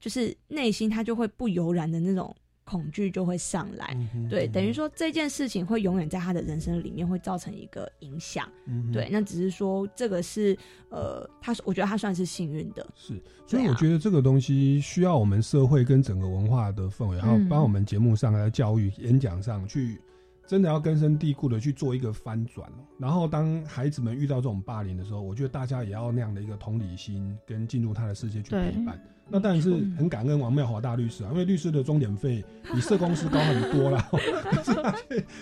[0.00, 2.34] 就是内心他就会不由然的那种。
[2.68, 3.96] 恐惧就会上来，
[4.28, 8.44] 对，等于说这件事情会永远在他的人生里面会造成一个影响，
[8.92, 10.58] 对，那只是说这个是
[10.90, 20.00] 呃，他我觉得他算是幸运的，是，所以我觉得这个东西需要我们社会跟整个文化的氛围，然后帮我们节目上来教育演讲上去。
[20.46, 22.84] 真的要根深蒂固的去做一个翻转哦。
[22.98, 28.98] 然后当孩子们遇到这种霸凌的时候，我觉得大家也要那样的一个同理心，跟进入他的世界去陪伴。
[29.28, 34.92] 那当然是很感恩王妙华大律师啊，因为律师的钟点费比社工师高很多啦，可是他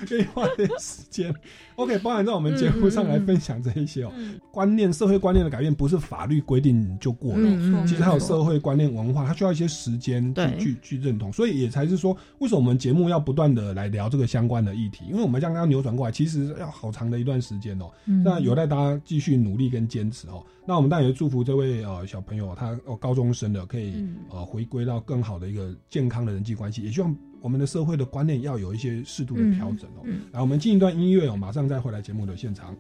[0.07, 1.30] 可以花点时间。
[1.76, 4.12] OK，包含在我们节目上来分享这一些哦。
[4.50, 11.30] 观念、社会观念的改变不是法律规定就过了，其实还有社会观念、文化，它需要一些时间去去去认同。
[11.30, 14.93] 所以也才是说，为什么我们节目要不断的来聊这个相关的议题？
[15.09, 17.90] 因为我们刚刚扭转过来，其实要好长的一段时间哦。
[18.24, 20.45] 那有待大家继续努力跟坚持哦。
[20.66, 30.07] 那我们当然也祝福这位呃小朋友，他哦高中生的可以呃回归到更好的一个健康的人际关系，也希望我们的社会的观念要有一些适度的调整哦。
[30.32, 32.74] 来，我们进一段音乐哦，马上再回来节目的现场。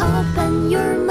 [0.00, 1.01] Open your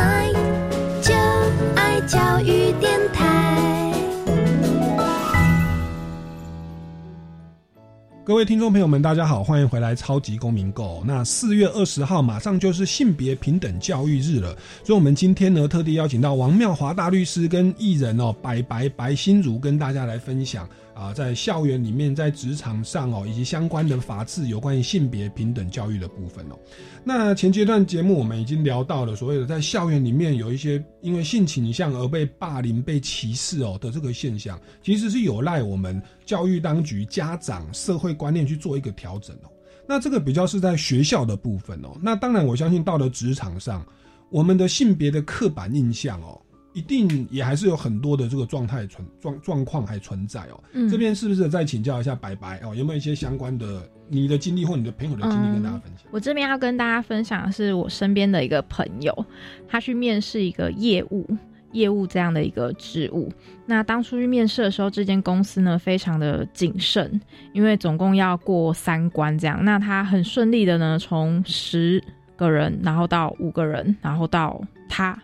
[8.32, 11.02] 各位听众朋友们，大家好，欢迎回来《超级公民购》。
[11.06, 14.56] 那四月二十号马上就是性别平等教育日了，
[14.86, 20.66] 所以我们今天呢特地邀请到王妙华大律师跟艺人哦白白白心如跟大家来分享。
[21.02, 26.60] 啊，在校园里面，在职场上哦，以及相关的法制有关于性别平等教育的部分哦。
[27.04, 39.50] 那前阶段节目我们已经聊到了所谓的在校园里面有一些因为性倾向而被霸凌、被歧视哦的这个现象，其实是有赖我们教育当局、家长、社会观念去做一个调整哦。
[39.88, 41.98] 那这个比较是在学校的部分哦。
[42.00, 43.84] 那当然，我相信到了职场上，
[44.30, 46.40] 我们的性别的刻板印象哦。
[46.74, 50.64] 一定也还是有很多的这个状态存状状况还存在哦。
[50.74, 52.74] 嗯，这边是不是再请教一下白白哦？
[52.74, 56.08] 有没有一些相关的你的经历或你的朋友的经历跟大家分享？
[56.12, 59.26] 我这边要跟大家分享的是我身边的一个朋友，
[59.68, 61.28] 他去面试一个业务
[61.74, 63.30] 业务这样的一个职务。
[63.66, 67.20] 那当初去面试的时候，这间公司呢非常的谨慎，
[67.54, 69.64] 因为总共要过三关这样。
[69.64, 72.02] 那他很顺利的呢，从十
[72.38, 75.22] 个人，然后到五个人，然后到他。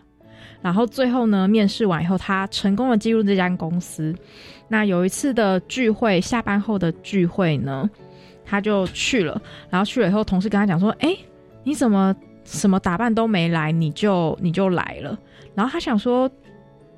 [0.60, 4.14] 然后最后呢，面试完以后，他成功的进入这家公司。
[4.66, 7.88] 那有一次的聚会，下班后的聚会呢，
[8.44, 9.40] 他就去了。
[9.70, 11.16] 然后去了以后，同事跟他讲说：“哎，
[11.62, 15.16] 你怎么什么打扮都没来，你就你就来了？”
[15.54, 16.28] 然后他想说，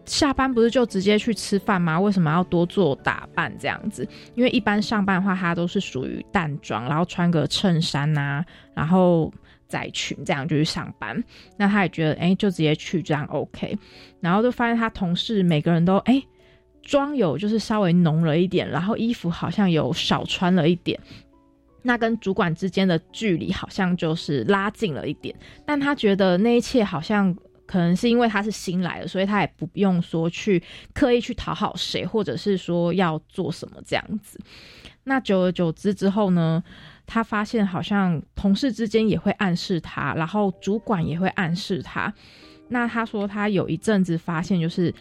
[0.05, 2.01] 下班不是就直接去吃饭吗？
[2.01, 4.09] 为什么要多做打扮这样子？
[4.35, 8.43] 因为一般上班的话，他都是属于淡妆，然后穿个衬衫呐，
[8.75, 9.31] 然后。
[9.71, 11.23] 在群这样就去上班，
[11.57, 13.79] 那他也觉得哎，就直接去这样 OK，
[14.21, 16.21] 然后就发现他同事每个人都哎
[16.83, 20.99] 妆有就是稍微浓了一点，然后衣服好像有少穿了一点，
[21.83, 27.33] 那跟主管之间的距离好像就是拉近了一点，但他觉得那一切好像
[27.65, 30.61] 可能是因为他是新来的，所以他也不用说去
[30.93, 34.41] 刻意去讨好谁，或者是说要做什么这样子。
[35.05, 36.63] 那久而久之之后呢？
[37.13, 42.15] 他发现好像同事之间也会暗示他，然后主管也会暗示他。
[42.69, 44.95] 那他说他有一阵子发现，就是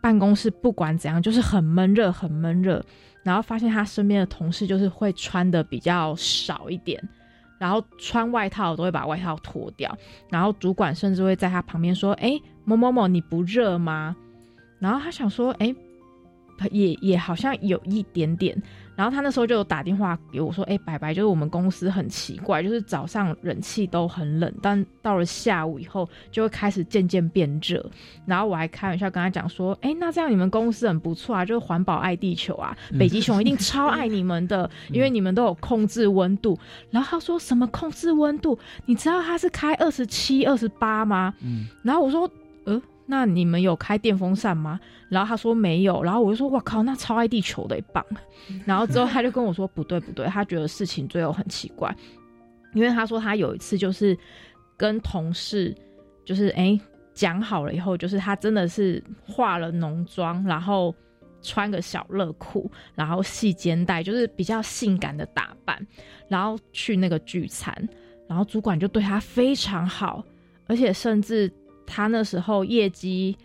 [0.00, 2.80] 办公室不管怎样，就是很闷热，很闷热。
[3.24, 7.02] 然后发现他身边的同事就是会穿的比较少一点，
[7.58, 9.92] 然后穿外套都会把外套脱掉。
[10.30, 14.14] 然后主管甚至会在他旁边说：“哎，某某某，你不热吗？”
[14.78, 15.74] 然后他想说：“哎，
[16.70, 18.56] 也也好像有一点点。”
[18.98, 27.88] 然后他那时候就打电话给我说：“哎，白白，就是我们公司很奇怪，就是早上冷气都很冷，但到了下午以后就会开始渐渐变热。”
[28.26, 36.58] 然后我还开玩笑跟他讲说：“哎，那这样你们公司很不错啊，就是环保爱地球啊，北极熊一定超爱你们的， 因为你们都有控制温度。”
[36.90, 38.58] 然后他说：“什么控制温度？
[38.86, 42.28] 你知道他是开二十七、二十八吗？”嗯，然后我说
[42.66, 44.78] ：“呃。”那你们有开电风扇吗？
[45.08, 48.04] 然后他说没有，然后我就说我靠，那超爱地球的一棒。
[48.66, 51.92] 然后之后他就跟我说不对不对，他觉得事情最后很奇怪，
[52.74, 54.14] 因为他说他有一次就是
[54.76, 55.74] 跟同事
[56.22, 56.78] 就是哎
[57.14, 60.94] 讲好了以后，就是他真的是化了浓妆，然后
[61.40, 65.84] 穿个小热裤，然后系肩带，就是比较性感的打扮，
[66.28, 67.74] 然后去那个聚餐，
[68.28, 70.22] 然后主管就对他非常好，
[70.66, 71.50] 而且甚至。
[71.88, 73.36] 他那时候业绩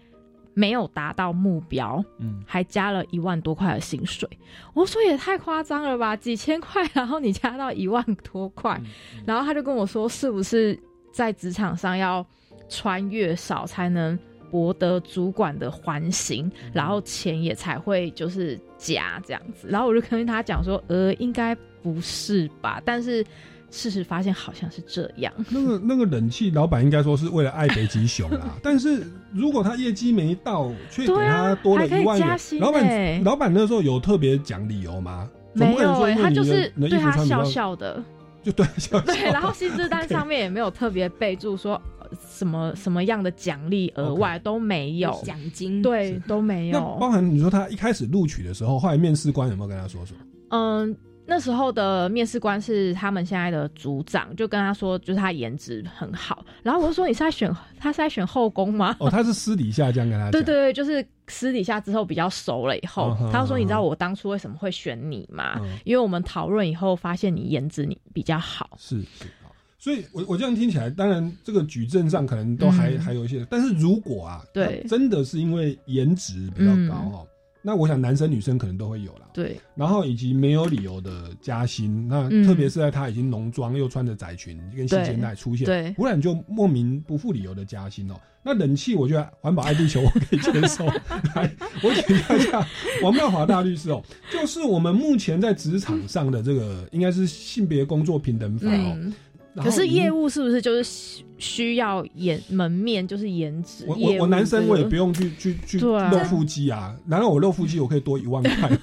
[0.53, 4.29] 没有达到目标，嗯，还加了一万多块的薪水。
[4.73, 8.79] 我说也太夸张了吧，几千块，然后你加到一万多块，
[9.25, 10.77] 然后他就跟我说，是不是
[11.11, 12.23] 在职场上要
[12.69, 14.17] 穿越少才能
[14.51, 19.67] 博得主管的欢心，然后钱也才会就是加这样子。
[19.67, 22.79] 然后我就跟他讲说，呃，应该不是吧？
[22.85, 23.25] 但是
[23.73, 25.33] 事实发现好像是这样。
[25.49, 29.03] 那个那个冷气老板应该说是为了爱北极熊啦， 但是
[29.33, 35.27] 如果他业绩没到，却给他多了一万元，老板老板那时候有特别讲理由吗？
[35.53, 38.01] 没有哎，他就是对他笑笑的，
[38.43, 39.01] 就对笑笑。
[39.01, 41.81] 对，然后薪资单上面也没有特别备注说
[42.29, 46.79] 什么什么样的奖励额外都没有，奖金对都没有。
[46.79, 50.15] 那包含你说他一开始录取的时候，后来面试官有没有跟他说说？
[50.49, 50.95] 嗯。
[51.25, 56.45] 那时候的面试官是他们现在的组长，就跟他说，就是他颜值很好。
[56.61, 57.49] 然后我就说，你是在选
[57.79, 58.95] 他是在选后宫吗？
[58.99, 60.31] 哦，他是私底下这样跟他讲。
[60.33, 65.59] 对对对，就是私底下之后比较熟了以后，他说：“你知道我当初为什么会选你吗？
[65.85, 69.25] 因为我们讨论以后发现你颜值你比较好。”是是
[69.79, 77.25] 所以我我这样听起来，当然这个举证上可能都还还有一些，但是如果啊，对，真的是因为颜值比较高哈。
[77.63, 79.21] 那我想男生女生可能都会有啦。
[79.33, 88.15] 对，然后以及没有理由的加薪，那特别是在他已经浓妆又穿着窄裙跟细肩带出现，对，忽然就莫名不负理由的加薪哦。
[88.45, 90.85] 那冷气，我觉得环保爱地球 我可以接受。
[90.85, 91.49] 来，
[91.81, 92.67] 我请教一下
[93.01, 98.97] 王妙华大律师哦，就是我们目前在职场上的这个应该是性别工作平等法哦。
[99.55, 103.85] 可是业务是不是就是需要颜门面，就是颜值？
[103.87, 108.77] 我我我男生我也不用去去去露腹肌啊，难道我露腹肌我可以多一万块吗？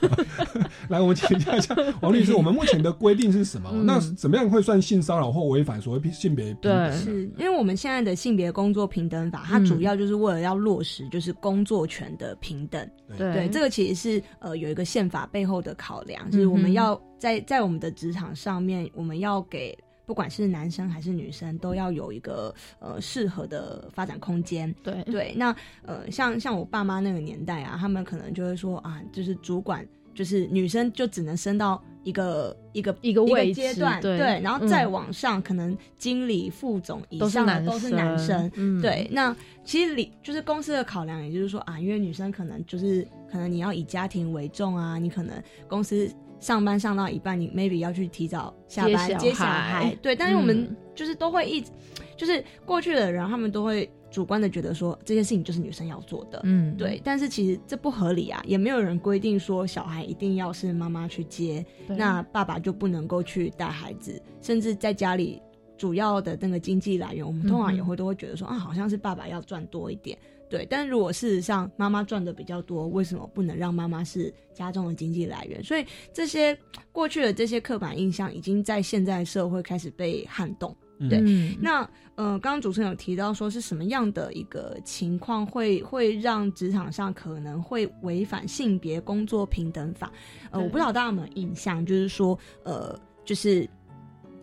[0.88, 3.70] 来，我们请教一下王律师，我们目前的规定是什么？
[3.84, 6.52] 那怎么样会算性骚扰或违反所谓性别？
[6.54, 12.88] 对，是因为我们现在的性别工作平等法，它主要就是为了要落实就是工作权的平等。
[13.16, 19.76] 对，这个其实是呃有一个宪法背后的考量，就是我们要在在我们的职场上面，我们要给。
[20.10, 24.74] 不管是男生还是女生，都要有一个呃适合的发展空间。
[24.82, 25.54] 对对，那
[25.86, 38.50] 呃像像我爸妈那个年代啊，他们可能就会说啊，就是主管就是女生就只能升到一个一个一个位阶段，对，然后再往上，可能经理、副总以上的都是男生。
[38.82, 39.32] 对，那
[39.62, 46.10] 其实理就是公司的考量，也就是说啊，因为女生可能就是可能你要以家庭为重啊，你可能公司。
[46.40, 50.16] 上班上到一半，你 maybe 要去提早下班接小孩，对。
[50.16, 51.70] 但是我们就是都会一直，
[52.16, 56.98] 就是过去的人，他们都会主观的觉得说这件事情就是女生要做的，嗯，对。
[57.04, 65.42] 但是其实这不合理啊，也没有人规定说小孩一定要是妈妈去接，那爸爸就不能够去带孩子，甚至在家里
[65.76, 70.16] 主要的那个经济来源，我们通常也会都会觉得说啊，好像是爸爸要赚多一点。
[70.50, 75.62] 对，但如果事实上妈妈赚的比较多，为什么不能让妈妈是家中的经济来源？
[75.62, 76.58] 所以这些
[76.90, 80.76] 过去的这些刻板印象，已经在现在社会开始被撼动。
[81.08, 81.18] 对，
[81.58, 81.80] 那
[82.16, 90.12] 呃，刚刚主持人有提到说是什么样的一个情况会会让职场上可能会违反性别工作平等法？
[90.50, 93.66] 呃，我不知道大家有没有印象，就是说呃，就是。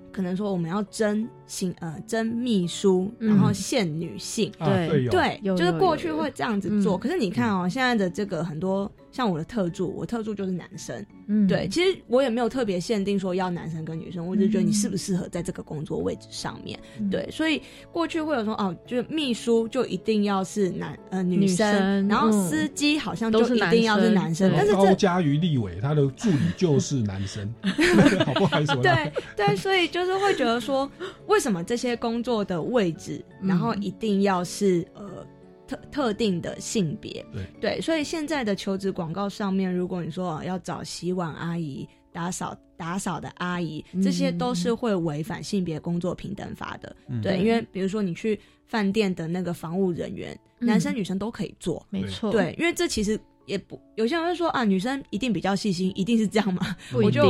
[0.09, 6.97] 可能说我们要征新呃真秘书，然后限女性，对对，就是过去会这样子做。
[6.97, 8.91] 可是你看哦，现在的这个很多。
[9.09, 16.77] 像我的特助，我特助就是男生，嗯，对，其实我也没有特别限定说要男生跟女生，我就觉得你适不适合在这个工作位置上面，
[17.09, 17.59] 对，所以
[17.91, 27.51] 过去会有说哦，就是秘书就一定要是男呃女生，然后司机好像就一定要是男生，但是高嘉瑜立伟他的助理就是男生，
[28.23, 28.75] 好不好意思？
[28.83, 30.87] 对对，所以就是会觉得说，
[31.37, 35.23] 为什么这些工作的位置，然后一定要是呃。
[35.67, 46.95] 特特定的性别，对对，所以现在的求职广告上面，如果你说要找洗碗阿姨、打扫打扫的阿姨，这些都是会违反性别工作平等法的。
[47.21, 52.31] 对，因为比如说你去饭店的那个房务人员，男生女生都可以做，没错。
[52.31, 53.19] 对，因为这其实。
[53.47, 56.75] 也不，有些人会说啊，女生一定比较细心，一定是这样吗？
[56.93, 57.23] 我就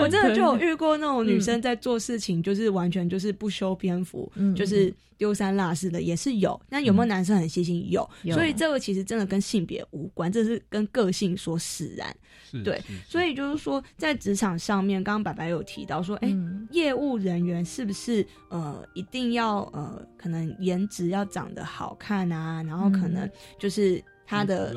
[0.00, 6.58] 我真的 就有遇过那种女生在做事情，就是完全就是不修边幅，就是丢三落四的，也是有。
[6.70, 7.86] 那有没有男生很细心？
[7.90, 8.08] 有。
[8.32, 12.16] 所以这个其实真的跟性别无关，这是跟个性所使然。
[12.64, 16.34] 对，所以就是说，在职场上面，刚刚白白有提到说，哎，
[16.70, 22.62] 业务人员是不是呃一定要呃可能颜值要长得好看啊？
[22.62, 24.02] 然后可能就是。
[24.28, 24.76] 他的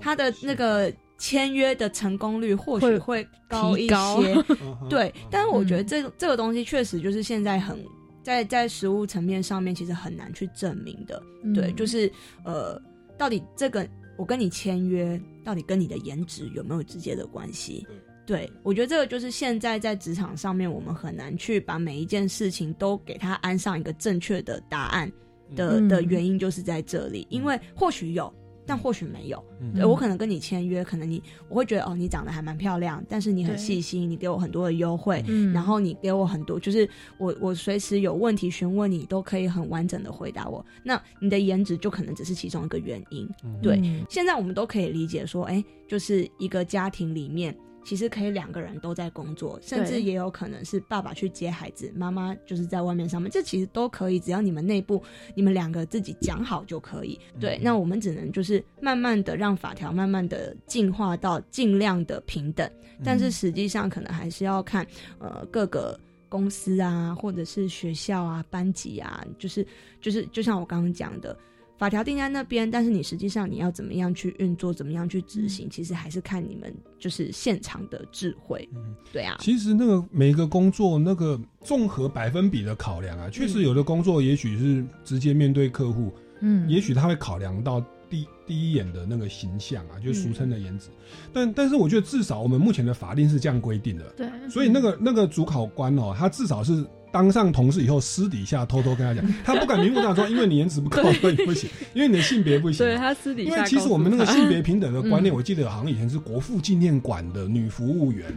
[0.00, 4.44] 他的那个签约的成功率或许会高一些，
[4.88, 5.12] 对。
[5.28, 7.76] 但是我觉得这这个东西确实就是现在很
[8.22, 11.20] 在在实物层面上面其实很难去证明的，
[11.52, 11.72] 对。
[11.72, 12.10] 就是
[12.44, 12.80] 呃，
[13.18, 13.86] 到底这个
[14.16, 17.84] 我跟你签约，到底跟你的颜值有没有直接的关系？
[18.24, 25.10] 对，我觉得这个就是现在在职场上面，我们很难去把每一件事情都给他安上一个正确的答案
[25.56, 27.26] 的嗯的原因，就是在这里。
[27.30, 28.32] 因为或许有，
[28.72, 29.44] 但或许没有。
[29.86, 40.64] 我可能跟你签约，可能你我会觉得哦，你长得还蛮漂亮，但是你很细心，你给我很多的优惠，嗯然后你给我很多，就是我我随时有问题询问你，都可以很完整的回答我。
[40.82, 43.28] 那你的颜值就可能只是其中一个原因。
[43.60, 47.54] 对，嗯现在我们都可以理解说，哎、就是一个家庭里面。
[47.84, 55.02] 其实可以两个人都在工作，甚至也有可能是爸爸去接孩子，妈妈就是在外面上班，这其实都可以，只要你们内部
[55.34, 57.18] 你们两个自己讲好就可以。
[57.40, 62.70] 对，那我们只能就是慢慢的让法条慢慢的进化到尽量的平等，
[63.04, 64.86] 但是实际上可能还是要看
[65.18, 69.66] 呃各个公司啊，或者是学校啊、班级啊，就是
[70.00, 71.36] 就是就像我刚刚讲的。
[71.82, 78.68] 法条定在那边，但是你实际上你要怎么样去运作，怎么样去执行，其实还是看你们就是现场的智慧。
[78.76, 90.86] 嗯对啊，其实那个每一个工作那个综合百分比的考量啊，确实有的工作也许是直接面对客户，嗯也许他会考量到第第一眼的那个形象啊，就俗称的颜值。
[91.32, 96.86] 但但是我觉得至少我们目前的法令是这样规定的，对，所以那个那个主考官哦，他至少是。
[97.12, 102.78] 当上同事以后，私底下偷偷跟他讲， 他不敢明目张胆说，因为你颜值不够，所以不行，因为你的性别不行。
[102.84, 105.36] 对他私底下因为其实我们那个性别平等的观念，嗯。
[105.36, 108.34] 我记得好像以前是国父纪念馆的女服务员，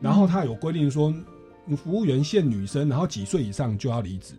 [0.00, 1.14] 然后他有规定说，
[1.76, 4.34] 服务员限女生，然后几岁以上就要离职。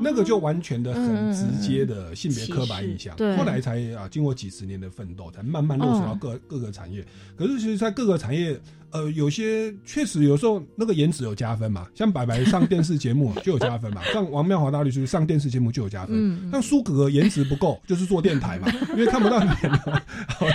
[0.00, 7.04] 那个就完全的很直接的性别刻板印象，后来才啊经过几十年的奋斗，才慢慢落实到各、各个产业。
[7.36, 8.56] 可是其实，在各个产业，
[8.92, 16.14] 呃，有些确实有时候那个颜值有加分嘛，像白白上电视节目就有加分嘛， 像王妙华大律师上电视节目就有加分。
[16.16, 19.78] 嗯像苏格格颜值不够，就是做电台嘛，因为看不到脸嘛。
[20.28, 20.46] 好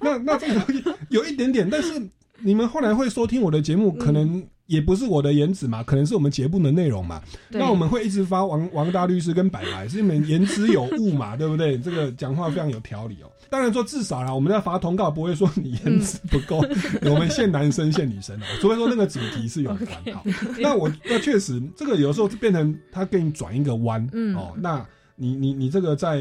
[0.00, 2.00] 那那这个东西有一点点，但是
[2.40, 7.22] 你们后来会收听我的节目，可能也不是我的颜值嘛，可能是我们节目的内容嘛。
[7.48, 11.76] 那我们会一直发王王大律师跟白白，是你们言之有物嘛，对不对？
[11.78, 13.30] 这个讲话非常有条理哦。
[13.50, 16.58] 当然说至少啦，我们在发通告不会说你颜值不够，
[17.10, 20.24] 我们限男生限女生哦，除非说那个主题是有关 好。
[20.58, 24.84] 那我那确实这个有时候就变成他给你转一个弯，嗯哦，那
[25.16, 26.20] 你你你这个在。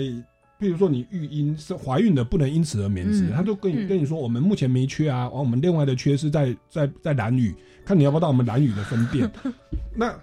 [0.60, 7.54] 比如说你育婴是怀孕的，不能因此而免职，嗯他就跟你嗯跟你说，我们目前没缺啊，完我们另外的缺是在在在蓝屿，
[7.84, 9.30] 看你要不要到我们蓝屿的分店。
[9.94, 10.16] 那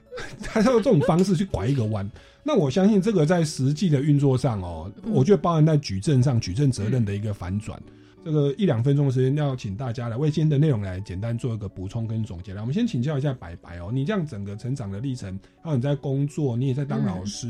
[0.42, 2.10] 他要用这种方式去拐一个弯，
[2.42, 7.80] 那我相信这个在实际的运作上哦，嗯我觉得包含在举证上举证责任的一个反转。
[8.22, 17.46] 这个一两分钟的时间，要请大家来为今天的内容来简单做一个补充跟总结来，我们先请教一下白白哦，你这样整个成长的历程，还有你在工作，你也在当老师，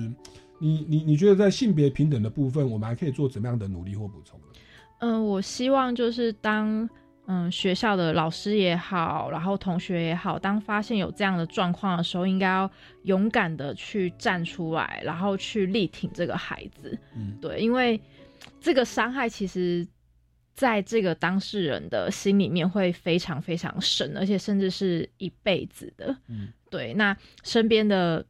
[0.61, 4.47] 你你你觉得在性别平等的部分，我们还可以做怎么样的努力或补充呢？
[5.01, 6.89] 嗯，我希望就是当
[7.31, 12.71] 嗯学校的老师也好，然后同学也好，当发现有这样的状况的时候，应该要
[13.05, 16.99] 勇敢的去站出来，然后去力挺这个孩子。
[17.17, 18.01] 嗯，对，因为
[18.61, 19.87] 这个伤害其实。
[20.53, 26.15] 在这个当事人的心里面会非常非常深，而且甚至是一辈子的。
[26.27, 26.93] 嗯，对。
[26.93, 28.23] 那身边的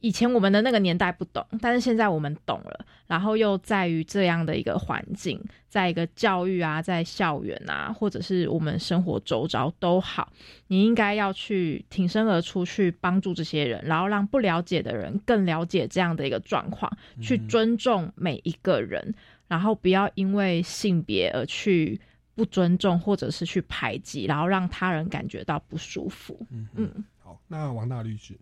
[0.00, 2.86] 以前我们的那个年代不懂，但是现在我们懂了。
[3.06, 10.32] 然后又在于这样的一个环境，在一个教育啊，在校园啊，或者是我们生活周遭都好，
[10.66, 16.90] 你应该要去挺身而出，去帮助这些人，然后让不了解的人更了解这样的一个状况，
[17.22, 19.14] 去尊重每一个人，
[19.46, 22.00] 然后不要因为性别而去。
[22.38, 26.38] 不尊重或者是去排挤，然后让他人感觉到不舒服。
[26.50, 28.38] 嗯嗯，好，那王大律师，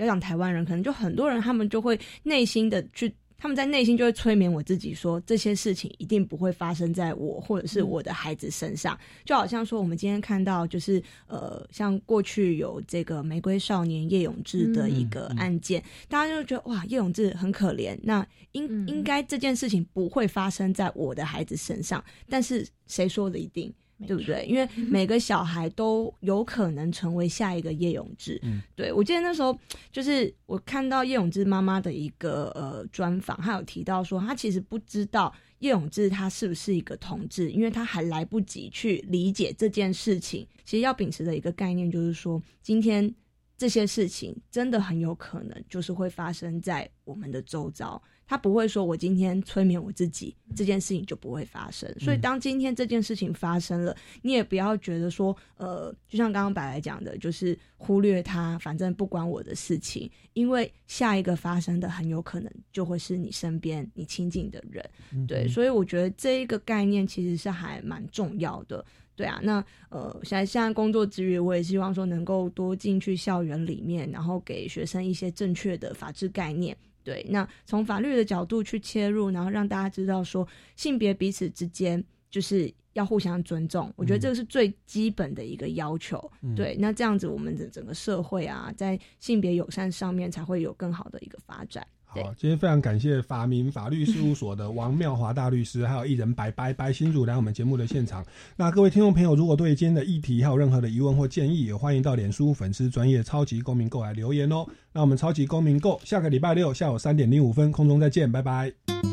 [0.00, 8.98] 要讲台湾人，可能就很多人他们就会内心的去，他们在内心就会催眠我自己说，这些事情一定不会发生在我或者是我的孩子身上。
[9.24, 23.72] 就好像说，我们今天看到就是呃，像过去有这个玫瑰少年叶永志的一个案件，大家就觉得哇，叶永志很可怜，那应、应该这件事情不会发生在我的孩子身上，但是谁说的一定？
[24.06, 24.44] 对不对？
[24.46, 28.38] 因为每个小孩都有可能成为下一个叶永志。
[28.42, 29.56] 嗯，对我记得那时候
[29.92, 40.46] 就是我看到叶永志妈妈的一个呃专访，她有提到说，她其实不知道叶永志他是不是一个同志，因为他还来不及去理解这件事情。
[40.64, 43.14] 其实要秉持的一个概念就是说，今天
[43.60, 51.94] 这些事情真的很有可能就是会发生在我们的周遭，他不会说我今天催眠我自己，这件事情就不会发生。
[52.00, 64.90] 所以当今天这件事情发生了，你也不要觉得说，呃，就像刚刚白白讲的，就是忽略它，反正不关我的事情，因为下一个发生的很有可能就会是你身边你亲近的人，
[65.28, 68.82] 对，所以我觉得这一个概念其实是还蛮重要的。
[69.20, 76.74] 对啊，那呃，现在现在工作之余，我也希望说能够多进去校园里面，然后给学生一些正确的法治概念。
[77.04, 83.92] 对，那从法律的角度去切入，然后让大家知道说性别彼此之间就是要互相尊重。
[83.94, 86.32] 我觉得这个是最基本的一个要求。
[86.56, 91.86] 对，那这样子我们的整个社会啊，在性别友善上面才会有更好的一个发展。
[92.12, 98.26] 好，今天非常感谢法明法律事务所的王妙华大律师，还有艺人白白白新主来我们节目的现场。
[98.56, 104.66] 那各位听众朋友，如果对今天的议题还有任何的疑问或建议，也欢迎到脸书粉丝专业超级公民购来留言哦。
[104.92, 109.09] 那我们超级公民购下个礼拜六下午三点零五分空中再见，拜拜。